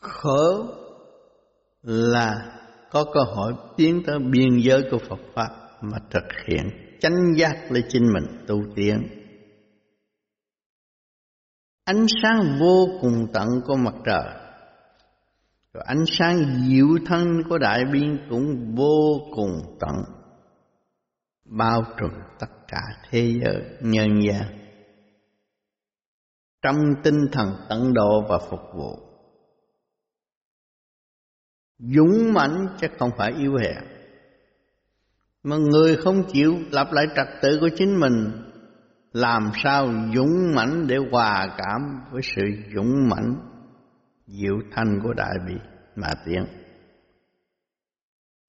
[0.00, 0.66] khổ
[1.82, 2.58] là
[2.90, 7.56] có cơ hội tiến tới biên giới của Phật Pháp mà thực hiện chánh giác
[7.70, 9.08] lấy chính mình tu tiến.
[11.84, 14.24] Ánh sáng vô cùng tận của mặt trời,
[15.72, 19.96] rồi ánh sáng diệu thân của đại biên cũng vô cùng tận,
[21.44, 22.80] bao trùm tất cả
[23.10, 24.58] thế giới nhân gian.
[26.62, 29.07] Trong tinh thần tận độ và phục vụ
[31.78, 33.84] dũng mãnh chứ không phải yếu hèn.
[35.42, 38.32] Mà người không chịu lập lại trật tự của chính mình,
[39.12, 41.80] làm sao dũng mãnh để hòa cảm
[42.12, 42.42] với sự
[42.74, 43.34] dũng mãnh,
[44.26, 45.54] diệu thanh của đại bi
[45.96, 46.44] mà tiến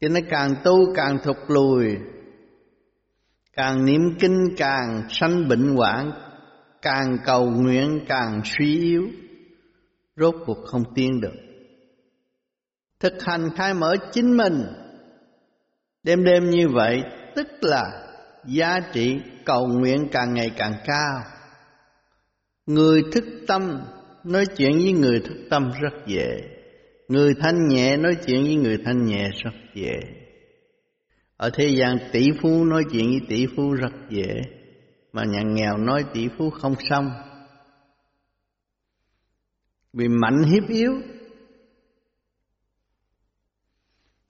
[0.01, 1.97] cho nên càng tu càng thụt lùi,
[3.53, 6.11] càng niệm kinh càng sanh bệnh hoạn,
[6.81, 9.07] càng cầu nguyện càng suy yếu,
[10.15, 11.33] rốt cuộc không tiến được
[12.99, 14.63] thực hành khai mở chính mình.
[16.03, 17.01] Đêm đêm như vậy,
[17.35, 17.83] tức là
[18.45, 21.21] giá trị cầu nguyện càng ngày càng cao.
[22.65, 23.81] Người thức tâm
[24.23, 26.27] nói chuyện với người thức tâm rất dễ.
[27.07, 29.99] Người thanh nhẹ nói chuyện với người thanh nhẹ rất dễ.
[31.37, 34.41] Ở thế gian tỷ phú nói chuyện với tỷ phú rất dễ,
[35.13, 37.09] mà nhà nghèo nói tỷ phú không xong.
[39.93, 40.91] Vì mạnh hiếp yếu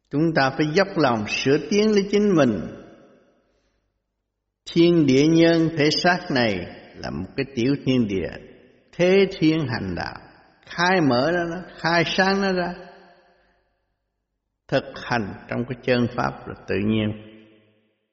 [0.10, 2.62] chúng ta phải dốc lòng sửa tiến lấy chính mình.
[4.72, 6.56] Thiên địa nhân thể xác này
[6.96, 8.30] là một cái tiểu thiên địa.
[8.92, 10.18] Thế thiên hành đạo,
[10.66, 12.74] khai mở ra nó khai sáng nó ra,
[14.68, 17.10] thực hành trong cái chân pháp là tự nhiên,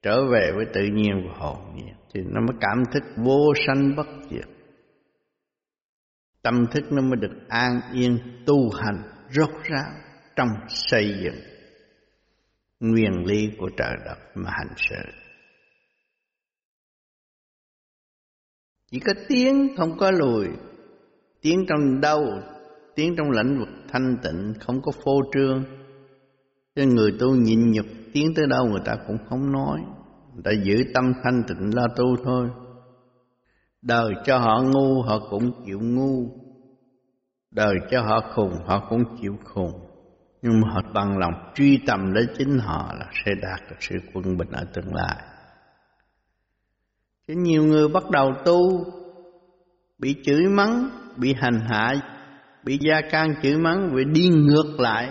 [0.03, 1.95] trở về với tự nhiên của hồn nhiên.
[2.15, 4.47] Thì nó mới cảm thức vô sanh bất diệt.
[6.43, 9.91] Tâm thức nó mới được an yên tu hành, rốt ráo
[10.37, 11.56] trong xây dựng
[12.81, 15.13] nguyên lý của trời đất mà hành sự
[18.91, 20.47] chỉ có tiếng không có lùi,
[21.43, 22.25] tiếng trong đâu
[22.97, 25.65] tiếng trong lãnh vực thanh tịnh không có phô trương.
[26.75, 29.81] Cho người tu nhịn nhục tiếng tới đâu người ta cũng không nói.
[30.35, 32.49] Người ta giữ tâm thanh tịnh lo tu thôi.
[33.83, 36.31] Đời cho họ ngu, họ cũng chịu ngu.
[37.51, 39.86] Đời cho họ khùng, họ cũng chịu khùng
[40.47, 43.95] nhưng mà họ bằng lòng truy tầm đến chính họ là sẽ đạt được sự
[44.15, 45.17] quân bình ở tương lai.
[47.29, 48.85] Chứ nhiều người bắt đầu tu,
[49.99, 51.95] bị chửi mắng, bị hành hạ,
[52.65, 55.11] bị gia can chửi mắng vì đi ngược lại.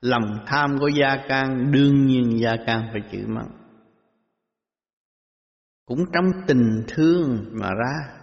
[0.00, 3.50] Lòng tham của gia can đương nhiên gia can phải chửi mắng.
[5.86, 8.14] Cũng trong tình thương mà ra.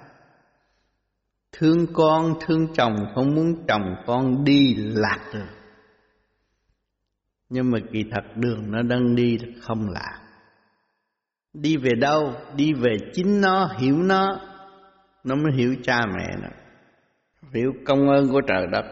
[1.51, 5.58] Thương con, thương chồng, không muốn chồng con đi lạc được
[7.49, 10.19] nhưng mà kỳ thật đường nó đang đi không lạ,
[11.53, 12.33] đi về đâu?
[12.55, 14.39] Đi về chính nó hiểu nó.
[15.23, 16.49] Nó mới hiểu cha mẹ nó.
[17.53, 18.85] Hiểu công ơn của trời đất.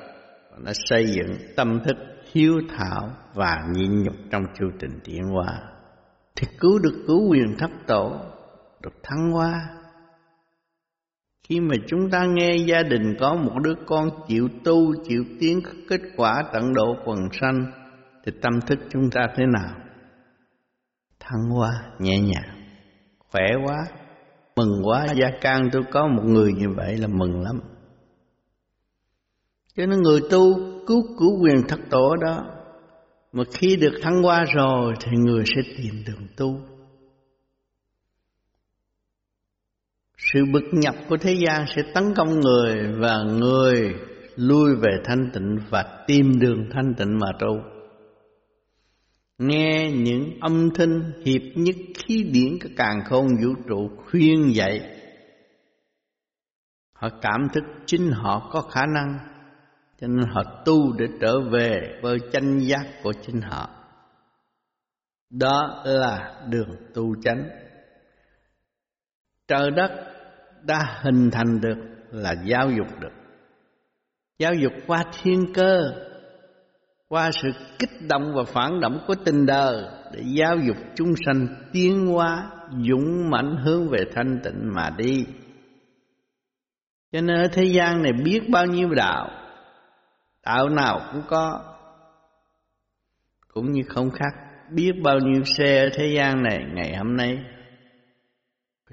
[0.60, 1.96] Nó xây dựng tâm thức
[2.32, 5.62] hiếu thảo và nhịn nhục trong chu trình tiến hóa.
[6.36, 8.20] Thì cứu được cứu quyền thấp tổ
[8.82, 9.70] được thăng hoa.
[11.44, 15.62] Khi mà chúng ta nghe gia đình có một đứa con chịu tu chịu tiến
[15.90, 17.87] kết quả tận độ quần sanh
[18.28, 19.76] thì tâm thức chúng ta thế nào?
[21.20, 22.68] Thăng hoa, nhẹ nhàng,
[23.32, 23.76] khỏe quá.
[24.56, 27.60] Mừng quá, gia can tôi có một người như vậy là mừng lắm.
[29.76, 30.56] Cho nên người tu
[30.88, 32.46] cứu cứu quyền thất tổ đó,
[33.32, 36.60] mà khi được thăng hoa rồi thì người sẽ tìm đường tu.
[40.18, 43.96] Sự bực nhập của thế gian sẽ tấn công người và người
[44.36, 47.77] lui về thanh tịnh và tìm đường thanh tịnh mà tu
[49.38, 55.02] nghe những âm thanh hiệp nhất khí điển các càng khôn vũ trụ khuyên dạy.
[56.94, 59.20] Họ cảm thức chính họ có khả năng,
[60.02, 63.70] cho nên họ tu để trở về với chân giác của chính họ.
[65.30, 67.50] Đó là đường tu chánh.
[69.48, 69.92] Trời đất
[70.64, 71.78] đã hình thành được
[72.12, 73.14] là giáo dục được.
[74.40, 76.07] Giáo dục qua thiên cơ
[77.10, 77.50] qua sự
[77.80, 79.84] kích động và phản động của tình đời
[80.14, 82.50] để giáo dục chúng sanh tiến hóa,
[82.90, 85.26] dũng mãnh hướng về thanh tịnh mà đi.
[87.12, 89.30] Cho nên ở thế gian này biết bao nhiêu đạo
[90.48, 91.62] đạo nào cũng có,
[93.54, 94.34] cũng như không khác,
[94.72, 97.38] biết bao nhiêu xe ở thế gian này ngày hôm nay.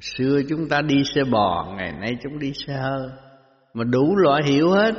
[0.01, 3.09] Xưa chúng ta đi xe bò, ngày nay chúng đi xe hơi.
[3.75, 4.95] Mà đủ loại hiểu hết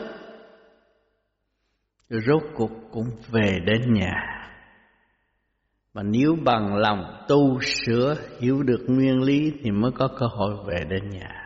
[2.09, 4.13] rốt cuộc cũng về đến nhà.
[5.93, 10.55] Mà nếu bằng lòng tu sửa hiểu được nguyên lý thì mới có cơ hội
[10.67, 11.41] về đến nhà.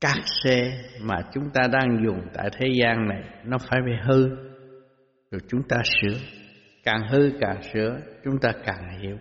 [0.00, 4.28] Các xe mà chúng ta đang dùng tại thế gian này, nó phải bị hư,
[5.30, 6.18] rồi chúng ta sửa.
[6.84, 9.16] Càng hư càng sửa, chúng ta càng hiểu.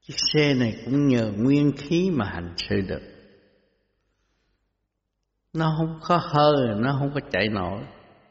[0.00, 3.19] Chiếc xe này cũng nhờ nguyên khí mà hành sự được
[5.52, 7.80] nó không có hơi, nó không có chạy nổi.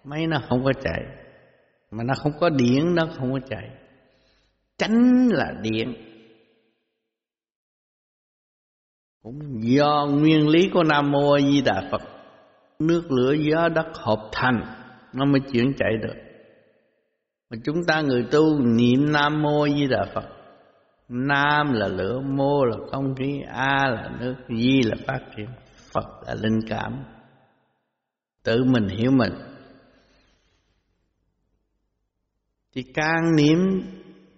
[0.04, 1.02] Máy nó không có chạy.
[1.92, 3.70] Mà nó không có điện, nó không có chạy.
[4.78, 5.94] Tránh là điện.
[9.24, 12.02] Cũng do nguyên lý của nam mô a di đà phật,
[12.80, 14.66] nước lửa gió đất hợp thành,
[15.14, 16.16] nó mới chuyển chạy được.
[17.50, 20.26] Mà chúng ta người tu niệm nam mô a di đà phật,
[21.10, 25.48] nam là lửa, mô là không khí, a là nước, di là phát triển
[25.94, 27.04] phật là linh cảm.
[28.44, 29.34] Tự mình hiểu mình.
[32.76, 33.58] Thì càng niệm,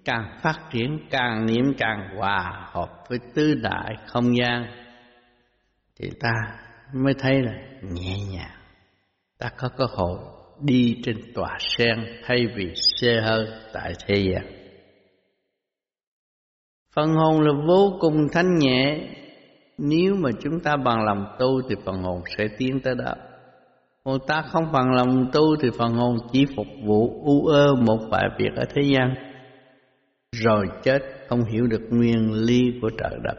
[0.06, 4.66] càng phát triển, càng niệm càng hòa hợp với tứ đại không gian,
[5.96, 6.32] thì ta
[6.94, 8.58] mới thấy là nhẹ nhàng.
[9.38, 10.20] Ta có cơ hội
[10.62, 14.62] đi trên tòa sen thay vì xe hơi tại thế gian.
[16.94, 19.08] Phần hồn là vô cùng thanh nhẹ
[19.84, 23.14] nếu mà chúng ta bằng lòng tu thì phần hồn sẽ tiến tới đó.
[24.04, 28.00] Còn ta không bằng lòng tu thì phần hồn chỉ phục vụ u ơ một
[28.12, 29.14] vài việc ở thế gian.
[30.32, 33.36] Rồi chết, không hiểu được nguyên lý của trời đất.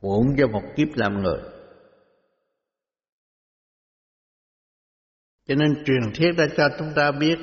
[0.00, 1.38] Uổng cho một kiếp làm người.
[5.46, 7.38] Cho nên truyền thuyết đã cho chúng ta biết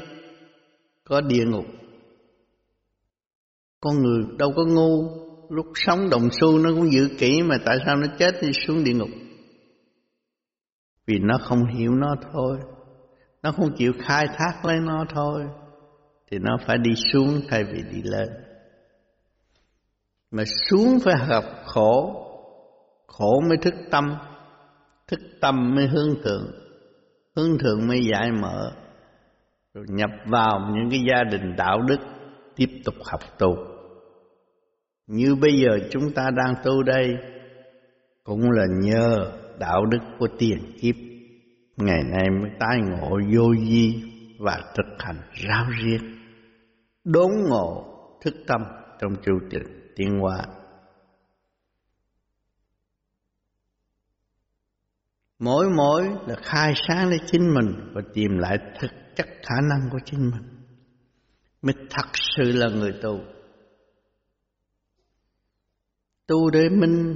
[1.03, 1.65] có địa ngục.
[3.81, 7.77] Con người đâu có ngu lúc sống đồng xu nó cũng giữ kỹ mà tại
[7.85, 9.09] sao nó chết đi xuống địa ngục?
[11.07, 12.57] Vì nó không hiểu nó thôi.
[13.43, 15.43] Nó không chịu khai thác lấy nó thôi.
[16.31, 18.29] Thì nó phải đi xuống thay vì đi lên.
[20.31, 22.25] Mà xuống phải gặp khổ.
[23.07, 24.15] Khổ mới thức tâm.
[25.07, 26.51] Thức tâm mới hướng thượng.
[27.35, 28.71] Hướng thượng mới giải mở.
[29.73, 31.99] Rồi nhập vào những cái gia đình đạo đức,
[32.55, 33.55] tiếp tục học tu
[35.09, 37.17] như bây giờ chúng ta đang tu đây,
[38.23, 40.95] cũng là nhờ đạo đức của tiền kiếp.
[41.77, 44.03] Ngày nay mới tái ngộ vô vi
[44.39, 45.99] và thực hành ráo riết,
[47.03, 47.85] đốn ngộ
[48.21, 48.61] thức tâm
[48.99, 50.45] trong chu trình tiến hóa.
[55.39, 59.89] Mỗi mỗi là khai sáng lấy chính mình và tìm lại thực chất khả năng
[59.91, 60.43] của chính mình.
[61.61, 63.19] Mới thật sự là người tu
[66.29, 67.15] tu để minh,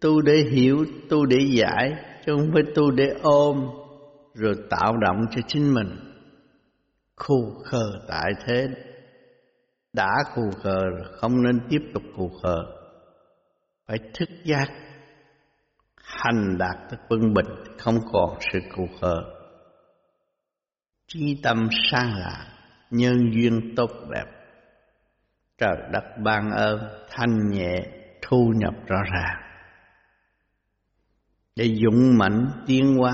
[0.00, 1.92] tu để hiểu, tu để giải,
[2.26, 3.68] chứ không phải tu để ôm,
[4.34, 5.96] rồi tạo động cho chính mình.
[7.16, 8.68] Khu khờ tại thế,
[9.92, 10.80] đã khu khờ
[11.20, 12.56] không nên tiếp tục khu khờ.
[13.86, 14.68] Phải thức giác,
[15.96, 19.22] hành đạt tới quân bình, không còn sự khu khờ.
[21.08, 22.46] Trí tâm sang lạ,
[22.90, 24.26] nhân duyên tốt đẹp.
[25.58, 26.78] Trời đất ban ơn,
[27.10, 29.42] thanh nhẹ thu nhập rõ ràng
[31.56, 33.12] để dũng mạnh tiến hóa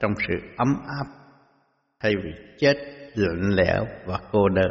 [0.00, 1.06] trong sự ấm áp
[2.00, 2.76] thay vì chết
[3.14, 4.70] lạnh lẽo và cô đơn.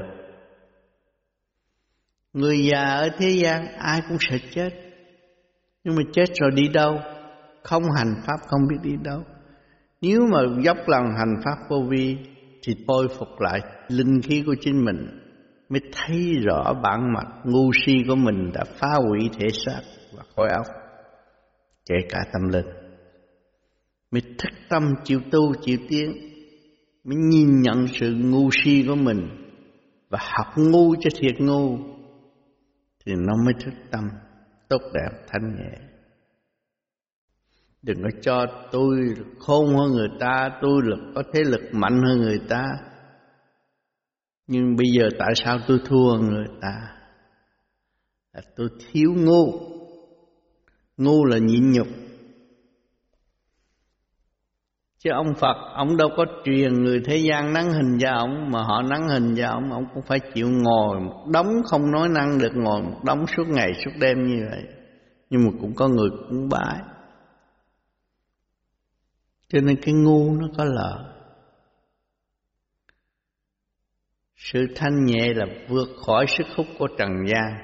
[2.34, 4.70] Người già ở thế gian ai cũng sẽ chết,
[5.84, 7.00] nhưng mà chết rồi đi đâu?
[7.64, 9.24] Không hành pháp không biết đi đâu.
[10.02, 12.18] Nếu mà dốc lòng hành pháp vô vi
[12.64, 15.27] thì tôi phục lại linh khí của chính mình
[15.70, 19.82] mới thấy rõ bản mặt ngu si của mình đã phá hủy thể xác
[20.14, 20.66] và khối óc,
[21.90, 22.66] kể cả tâm linh.
[24.12, 26.12] Mới thức tâm chịu tu chịu tiến
[27.04, 29.28] mới nhìn nhận sự ngu si của mình
[30.10, 31.78] và học ngu cho thiệt ngu
[33.06, 34.04] thì nó mới thức tâm
[34.70, 35.88] tốt đẹp thanh nhẹ.
[37.82, 38.98] Đừng có cho tôi
[39.40, 42.66] khôn hơn người ta tôi lực có thế lực mạnh hơn người ta
[44.48, 46.74] nhưng bây giờ tại sao tôi thua người ta
[48.34, 49.60] là tôi thiếu ngu
[50.98, 51.88] ngu là nhịn nhục
[55.00, 58.64] Chứ ông Phật, ông đâu có truyền người thế gian nắng hình cho ông, mà
[58.64, 62.40] họ nắng hình cho ông, ông cũng phải chịu ngồi một đống không nói năng
[62.40, 64.64] được ngồi một đống suốt ngày suốt đêm như vậy.
[65.30, 66.80] Nhưng mà cũng có người cũng bái.
[69.48, 71.17] Cho nên cái ngu nó có lợi.
[74.54, 77.58] Sự thanh nhẹ là vượt khỏi sức hút của trần gian,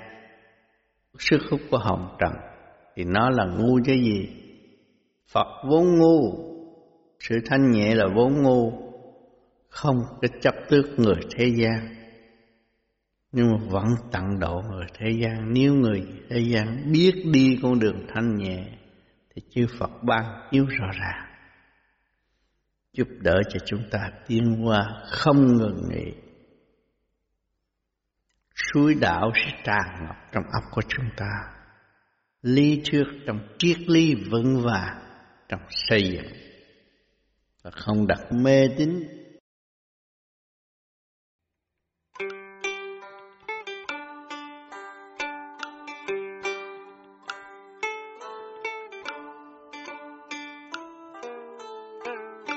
[1.19, 2.31] sức hút của hồng trần,
[2.95, 4.29] thì nó là ngu chứ gì?
[5.31, 6.37] Phật vốn ngu,
[7.19, 8.71] sự thanh nhẹ là vốn ngu,
[9.69, 11.95] không cái chấp tước người thế gian.
[13.31, 15.53] Nhưng mà vẫn tận độ người thế gian.
[15.53, 18.65] Nếu người thế gian biết đi con đường thanh nhẹ,
[19.35, 21.25] thì chư Phật ban chiếu rõ ràng.
[22.93, 26.13] Giúp đỡ cho chúng ta tiến qua không ngừng nghỉ
[28.55, 31.29] suối đạo sẽ tràn ngập trong óc của chúng ta.
[32.41, 34.97] Lý thuyết trong triết lý vững vàng
[35.49, 36.33] trong xây dựng.
[37.63, 39.03] Và không đặt mê tín.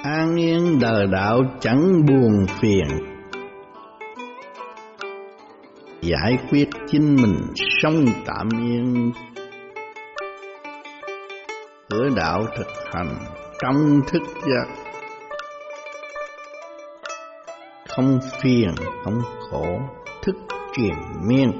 [0.02, 3.15] An yên đời đạo chẳng buồn phiền
[6.02, 7.36] giải quyết chính mình
[7.82, 9.12] sống tạm yên.
[11.90, 13.16] Cửa đạo thực hành
[13.62, 14.86] trong thức giác
[17.88, 18.74] không phiền,
[19.04, 19.80] không khổ,
[20.22, 20.36] thức
[20.76, 20.94] triền
[21.28, 21.52] miên.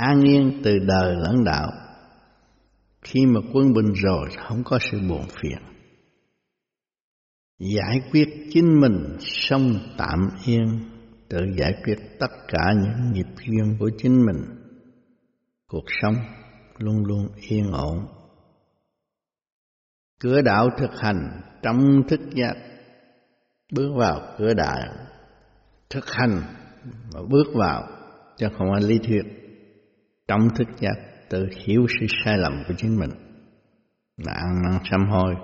[0.00, 1.72] An yên từ đời lẫn đạo.
[3.02, 5.58] Khi mà quân bình rồi, không có sự buồn phiền.
[7.58, 10.80] Giải quyết chính mình xong tạm yên,
[11.28, 14.44] tự giải quyết tất cả những nghiệp duyên của chính mình.
[15.68, 16.14] Cuộc sống
[16.78, 18.06] luôn luôn yên ổn.
[20.20, 22.54] Cửa đạo thực hành trong thức giác.
[23.72, 24.78] Bước vào cửa đạo
[25.90, 26.42] thực hành
[27.12, 27.88] và bước vào,
[28.36, 29.39] chứ không phải lý thuyết
[30.30, 30.94] trong thức giác
[31.28, 33.10] tự hiểu sự sai lầm của chính mình.
[34.16, 35.34] Là ăn năn sám hối.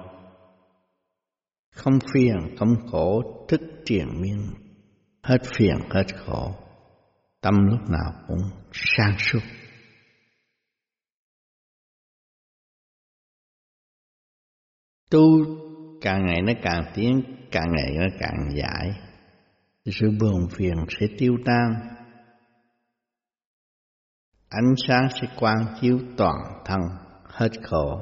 [1.74, 4.38] Không phiền, không khổ, thức triền miên.
[5.22, 6.54] Hết phiền, hết khổ.
[7.40, 8.38] Tâm lúc nào cũng
[8.72, 9.40] sang suốt.
[15.10, 15.28] Tu
[16.00, 18.90] càng ngày nó càng tiến, càng ngày nó càng giải.
[19.84, 21.95] Sự buồn phiền sẽ tiêu tan
[24.48, 26.80] ánh sáng sẽ quang chiếu toàn thân,
[27.24, 28.00] hết khổ.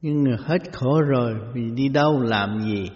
[0.00, 2.90] Nhưng hết khổ rồi vì đi đâu làm gì?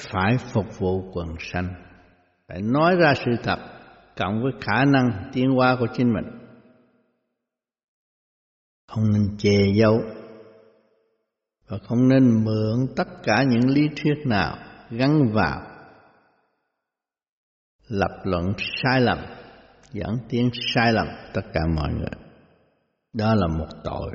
[0.00, 1.74] Phải phục vụ quần sanh.
[2.48, 3.58] Phải nói ra sự thật,
[4.16, 6.24] cộng với khả năng tiến hóa của chính mình.
[8.86, 10.00] Không nên che giấu,
[11.68, 14.56] và không nên mượn tất cả những lý thuyết nào
[14.90, 15.77] gắn vào
[17.88, 19.18] lập luận sai lầm
[19.92, 22.22] dẫn tiếng sai lầm, tất cả mọi người.
[23.12, 24.10] Đó là một tội.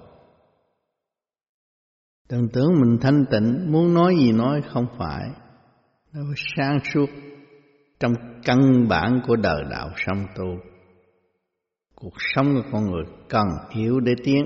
[2.29, 5.29] Đừng tưởng mình thanh tịnh muốn nói gì nói không phải.
[6.13, 7.09] Nó phải sáng suốt
[7.99, 8.13] trong
[8.43, 10.45] căn bản của đời đạo sống tu.
[11.95, 14.45] Cuộc sống của con người cần hiểu để tiến.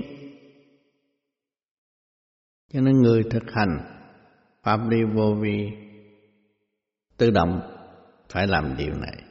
[2.72, 3.78] Cho nên người thực hành
[4.62, 5.68] pháp lý vô vi,
[7.16, 7.77] tự động
[8.32, 9.22] phải làm điều này.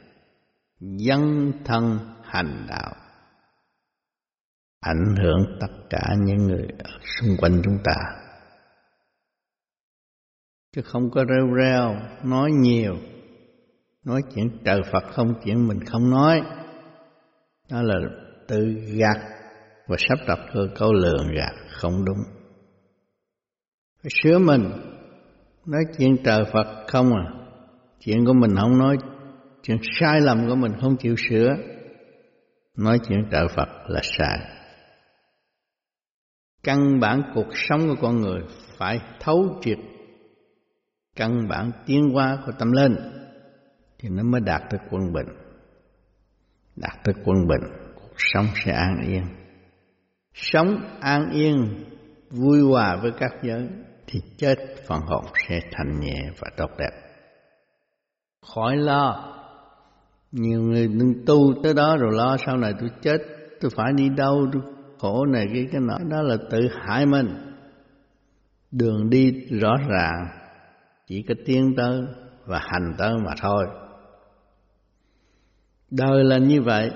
[0.80, 2.92] Dân thân hành đạo.
[4.80, 7.94] Ảnh hưởng tất cả những người ở xung quanh chúng ta.
[10.76, 11.94] Chứ không có rêu rêu,
[12.24, 12.96] nói nhiều.
[14.04, 16.42] Nói chuyện trời Phật không, chuyện mình không nói.
[17.70, 17.94] Đó là
[18.48, 19.18] tự gạt
[19.86, 22.18] và sắp đặt cơ câu lường gạt không đúng.
[24.02, 24.70] Phải sửa mình.
[25.66, 27.37] Nói chuyện trời Phật không à
[28.00, 28.96] chuyện của mình không nói,
[29.62, 31.56] chuyện sai lầm của mình không chịu sửa.
[32.76, 34.38] Nói chuyện trợ Phật là sai.
[36.62, 38.40] Căn bản cuộc sống của con người
[38.76, 39.78] phải thấu triệt.
[41.16, 42.96] Căn bản tiến hóa của tâm linh
[43.98, 45.26] thì nó mới đạt được quân bình.
[46.76, 49.22] Đạt được quân bình, cuộc sống sẽ an yên.
[50.34, 51.84] Sống an yên,
[52.30, 53.68] vui hòa với các giới
[54.06, 57.07] thì chết phần hồn sẽ thành nhẹ và tốt đẹp
[58.54, 59.34] khỏi lo.
[60.32, 63.18] Nhiều người đừng tu tới đó rồi lo, sau này tôi chết,
[63.60, 64.62] tôi phải đi đâu, tôi
[64.98, 65.98] khổ này cái cái nọ.
[66.10, 67.54] Đó là tự hại mình.
[68.70, 70.26] Đường đi rõ ràng,
[71.06, 72.00] chỉ có tiến tới
[72.46, 73.66] và hành tới mà thôi.
[75.90, 76.90] Đời là như vậy.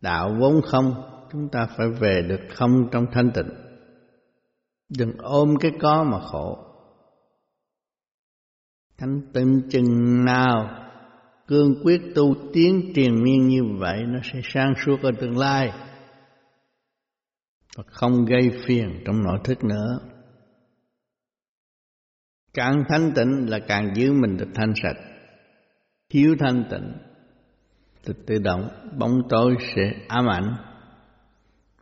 [0.00, 0.94] Đạo vốn không,
[1.32, 3.50] chúng ta phải về được không trong thanh tịnh.
[4.98, 6.65] Đừng ôm cái có mà khổ
[8.98, 10.86] thanh tịnh chừng nào,
[11.46, 15.72] cương quyết tu tiến triền miên như vậy, nó sẽ sang suốt ở tương lai.
[17.76, 19.98] Và không gây phiền trong nội thức nữa.
[22.54, 24.96] Càng thanh tịnh là càng giữ mình được thanh sạch.
[26.10, 26.92] Thiếu thanh tịnh
[28.04, 28.68] thì tự động
[28.98, 30.56] bóng tối sẽ ám ảnh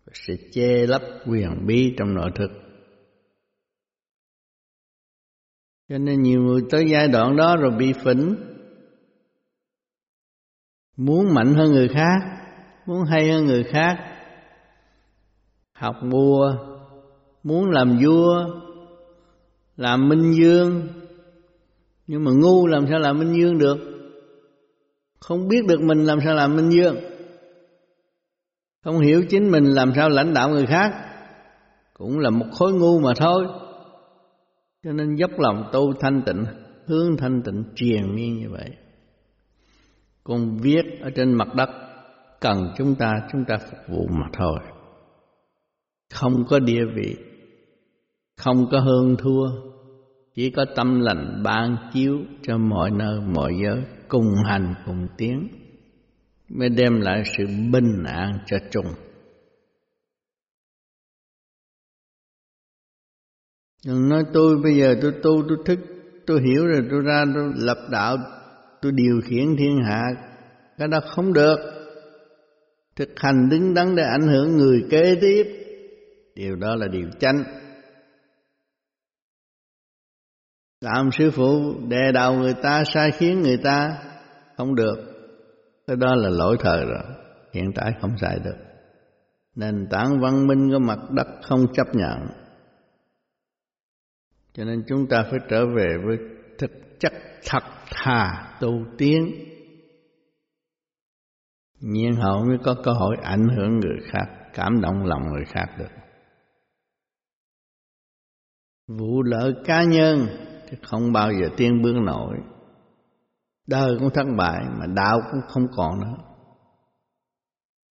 [0.06, 2.63] và sẽ che lấp quyền bí trong nội thức.
[5.89, 8.35] Cho nên nhiều người tới giai đoạn đó rồi bị phỉnh.
[10.97, 12.20] Muốn mạnh hơn người khác,
[12.87, 13.97] muốn hay hơn người khác.
[15.72, 16.55] Học vua
[17.43, 18.47] muốn làm vua,
[19.76, 20.89] làm minh dương
[22.07, 23.78] nhưng mà ngu làm sao làm minh dương được?
[25.20, 26.97] Không biết được mình làm sao làm minh dương
[28.85, 30.93] không hiểu chính mình làm sao lãnh đạo người khác.
[31.95, 33.47] Cũng là một khối ngu mà thôi
[34.85, 36.45] cho nên dốc lòng tu thanh tịnh,
[36.87, 38.70] hướng thanh tịnh triền miên như vậy
[40.24, 41.70] còn viết ở trên mặt đất,
[42.41, 44.59] cần chúng ta chúng ta phục vụ mà thôi
[46.14, 47.16] không có địa vị,
[48.37, 49.47] không có hơn thua,
[50.35, 55.49] chỉ có tâm lành ban chiếu cho mọi nơi, mọi giới, cùng hành, cùng tiến
[56.49, 58.87] mới đem lại sự bình an cho chúng.
[63.87, 65.78] Đừng nói tôi, bây giờ tôi tu, tôi thức,
[66.26, 68.16] tôi hiểu rồi, tôi ra, tôi lập đạo,
[68.82, 70.03] tôi điều khiển thiên hạ.
[70.78, 71.57] Cái đó không được.
[72.97, 75.45] Thực hành đứng đắn để ảnh hưởng người kế tiếp.
[76.35, 77.45] Điều đó là điều chánh.
[80.80, 83.99] Làm sư phụ, đè đầu người ta, sai khiến người ta,
[84.57, 84.97] không được.
[85.87, 87.03] Cái đó là lỗi thời rồi.
[87.53, 88.57] Hiện tại không xài được.
[89.57, 92.43] Nền tảng văn minh của mặt đất không chấp nhận
[94.55, 96.18] cho nên chúng ta phải trở về với
[96.59, 97.12] thực chất
[97.44, 99.34] thật thà, tu tiến.
[101.80, 105.66] Nhiên hậu mới có cơ hội ảnh hưởng người khác, cảm động lòng người khác
[105.78, 105.90] được.
[108.88, 110.26] Vụ lợi cá nhân
[110.68, 112.36] thì không bao giờ tiên bước nổi.
[113.66, 116.16] Đời cũng thất bại mà đạo cũng không còn nữa.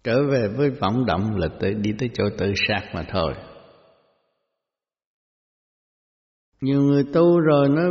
[0.04, 3.34] Trở về với vọng động là tới, đi tới chỗ tự sát mà thôi.
[6.64, 7.82] Nhiều người tu rồi nó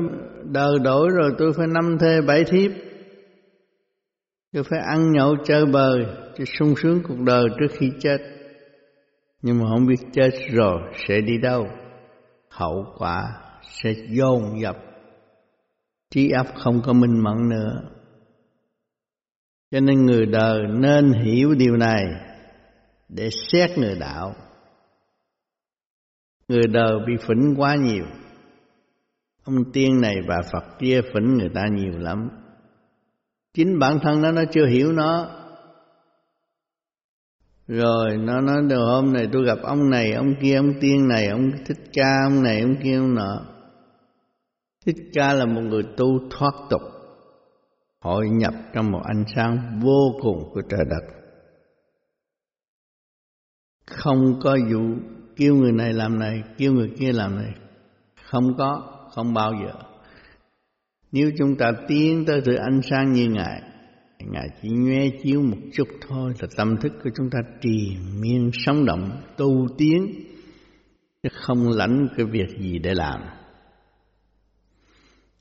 [0.44, 2.70] đời đổi rồi tôi phải năm thê bảy thiếp.
[4.52, 6.06] Tôi phải ăn nhậu, chơi bời
[6.38, 8.18] cho sung sướng cuộc đời trước khi chết.
[9.42, 11.66] Nhưng mà không biết chết rồi sẽ đi đâu.
[12.48, 13.22] Hậu quả
[13.62, 14.76] sẽ dồn dập.
[16.10, 17.82] Trí óc không có minh mẫn nữa.
[19.70, 22.04] Cho nên người đời nên hiểu điều này
[23.08, 24.34] để xét người đạo.
[26.48, 28.04] Người đời bị phỉnh quá nhiều
[29.44, 32.28] ông tiên này bà phật kia phỉnh người ta nhiều lắm.
[33.54, 35.28] Chính bản thân nó nó chưa hiểu nó.
[37.66, 41.26] Rồi nó nói đầu hôm này tôi gặp ông này, ông kia, ông tiên này,
[41.26, 43.46] ông thích ca, ông này, ông kia, ông nọ.
[44.86, 46.82] Thích ca là một người tu thoát tục,
[48.00, 51.14] hội nhập trong một ánh sáng vô cùng của trời đất.
[53.86, 54.80] Không có vụ
[55.36, 57.54] kêu người này làm này, kêu người kia làm này.
[58.24, 59.72] Không có không bao giờ.
[61.12, 63.62] Nếu chúng ta tiến tới sự ánh sáng như ngài
[64.30, 68.50] ngài chỉ nhoe chiếu một chút thôi là tâm thức của chúng ta trì miên,
[68.52, 70.06] sống động, tu tiến,
[71.22, 73.20] chứ không lãnh cái việc gì để làm.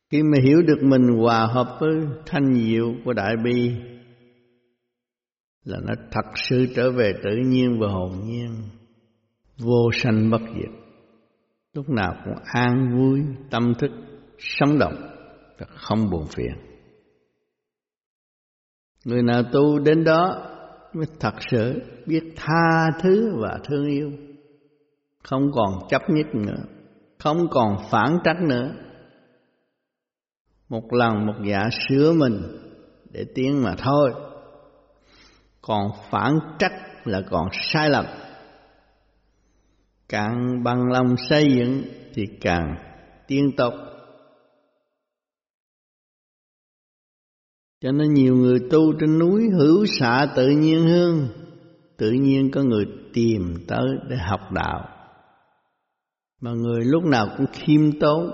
[0.10, 1.92] Khi mà hiểu được mình hòa hợp với
[2.26, 3.72] thanh diệu của đại bi,
[5.64, 8.50] là nó thật sự trở về tự nhiên và hồn nhiên,
[9.58, 10.81] vô sanh bất diệt
[11.74, 13.92] lúc nào cũng an vui, tâm thức,
[14.40, 14.96] sống động
[15.58, 16.54] và không buồn phiền.
[19.06, 20.48] Người nào tu đến đó
[20.94, 24.12] mới thật sự biết tha thứ và thương yêu.
[25.24, 26.64] Không còn chấp nhất nữa,
[27.20, 28.72] không còn phản trách nữa.
[30.70, 32.42] Một lần một dạ sửa mình
[33.12, 34.14] để tiến mà thôi.
[35.62, 36.74] Còn phản trách
[37.06, 38.06] là còn sai lầm
[40.12, 41.84] càng bằng lòng xây dựng
[42.14, 42.76] thì càng
[43.28, 43.74] tiên tộc.
[47.82, 51.28] Cho nên nhiều người tu trên núi hữu xạ tự nhiên hơn.
[51.98, 54.90] Tự nhiên có người tìm tới để học đạo.
[56.42, 58.32] Mà người lúc nào cũng khiêm tốn.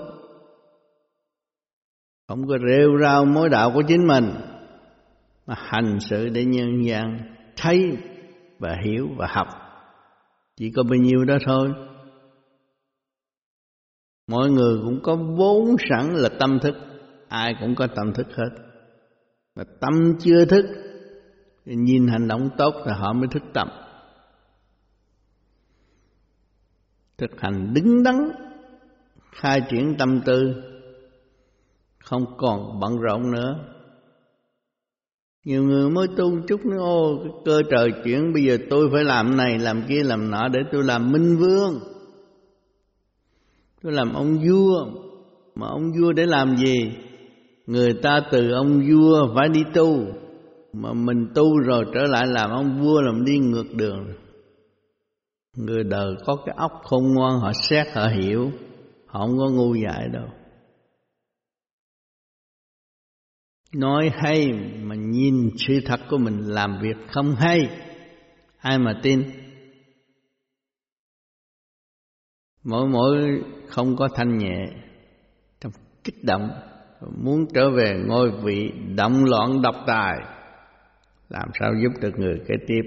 [2.28, 4.34] Không có rêu rao mối đạo của chính mình,
[5.46, 7.18] mà hành sự để nhân gian
[7.56, 7.96] thấy
[8.58, 9.67] và hiểu và học
[10.58, 11.72] chỉ có bao nhiêu đó thôi.
[14.26, 16.74] Mọi người cũng có vốn sẵn là tâm thức.
[17.28, 18.50] Ai cũng có tâm thức hết.
[19.54, 20.64] Mà tâm chưa thức,
[21.64, 23.68] thì nhìn hành động tốt thì họ mới thức tâm.
[27.18, 28.30] Thực hành đứng đắn,
[29.32, 30.54] khai triển tâm tư,
[31.98, 33.77] không còn bận rộn nữa
[35.44, 39.36] nhiều người mới tu chút nữa, ô cơ trời chuyển, bây giờ tôi phải làm
[39.36, 41.80] này, làm kia, làm nọ để tôi làm minh vương.
[43.82, 44.86] Tôi làm ông vua.
[45.54, 46.92] Mà ông vua để làm gì?
[47.66, 49.98] Người ta từ ông vua phải đi tu.
[50.72, 54.06] Mà mình tu rồi trở lại làm ông vua, làm đi ngược đường.
[55.56, 58.50] Người đời có cái óc khôn ngoan, họ xét, họ hiểu.
[59.06, 60.26] Họ không có ngu dại đâu.
[63.72, 64.52] Nói hay
[64.82, 67.58] mà nhìn sự thật của mình làm việc không hay.
[68.58, 69.22] Ai mà tin?
[72.64, 74.66] Mỗi mỗi không có thanh nhẹ,
[75.60, 75.72] trong
[76.04, 76.50] kích động,
[77.16, 80.18] muốn trở về ngôi vị động loạn độc tài,
[81.28, 82.82] làm sao giúp được người kế tiếp?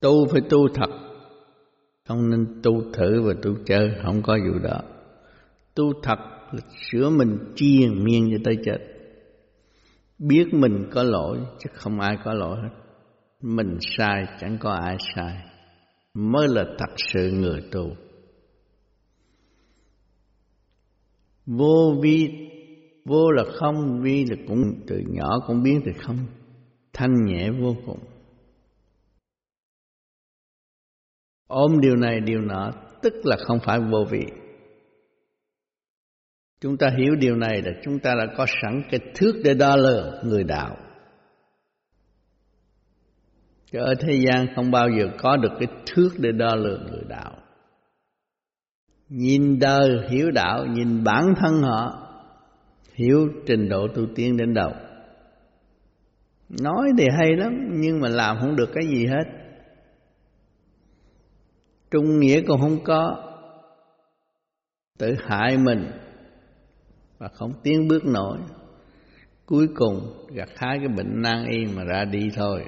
[0.00, 0.90] Tu phải tu thật,
[2.08, 4.80] không nên tu thử và tu chơi, không có vụ đó.
[5.74, 6.18] Tu thật
[6.54, 8.78] là sửa mình triền miên cho tới chết.
[10.18, 12.74] Biết mình có lỗi, chứ không ai có lỗi hết.
[13.40, 15.42] Mình sai, chẳng có ai sai.
[16.14, 17.90] Mới là thật sự người tu
[21.46, 22.28] vô vi,
[23.04, 26.26] vô là không, vi là cũng từ nhỏ cũng biến từ không.
[26.92, 27.98] Thanh nhẹ vô cùng.
[31.46, 34.24] Ôm điều này, điều nọ, tức là không phải vô vị
[36.60, 39.76] chúng ta hiểu điều này là chúng ta đã có sẵn cái thước để đo
[39.76, 40.76] lường người đạo.
[43.72, 47.04] Chứ ở thế gian không bao giờ có được cái thước để đo lường người
[47.08, 47.32] đạo.
[49.08, 52.08] Nhìn đời hiểu đạo, nhìn bản thân họ,
[52.94, 54.72] hiểu trình độ tu tiên đến đâu.
[56.48, 59.24] Nói thì hay lắm, nhưng mà làm không được cái gì hết.
[61.90, 63.30] Trung nghĩa còn không có.
[64.98, 65.90] Tự hại mình
[67.18, 68.38] và không tiến bước nổi.
[69.46, 72.64] Cuối cùng, gặt hái cái bệnh nan y mà ra đi thôi.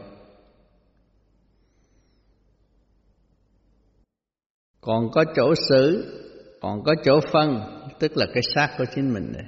[4.81, 6.13] Còn có chỗ xử,
[6.61, 7.61] còn có chỗ phân,
[7.99, 9.47] tức là cái xác của chính mình này.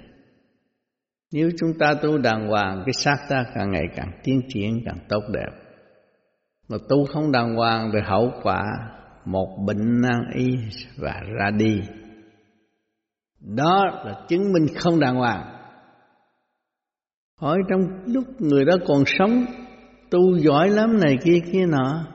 [1.32, 4.98] Nếu chúng ta tu đàng hoàng, cái xác ta càng ngày càng tiến triển, càng
[5.08, 5.50] tốt đẹp.
[6.68, 8.62] Mà tu không đàng hoàng thì hậu quả,
[9.24, 10.46] một bệnh nan y
[10.96, 11.82] và ra đi
[13.40, 15.54] đó là chứng minh không đàng hoàng.
[17.40, 19.44] Hỏi trong lúc người đó còn sống,
[20.10, 22.06] tu giỏi lắm này kia kia nọ.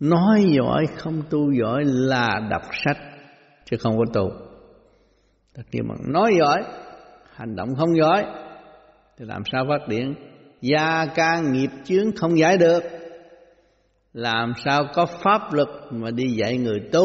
[0.00, 2.98] Nói giỏi, không tu giỏi là đọc sách,
[3.64, 4.30] chứ không có tu.
[5.54, 6.64] Ta kêu bằng, nói giỏi,
[7.34, 8.24] hành động không giỏi,
[9.18, 10.14] thì làm sao phát triển
[10.60, 12.82] gia ca nghiệp chướng không giải được.
[14.12, 17.04] Làm sao có pháp lực mà đi dạy người tu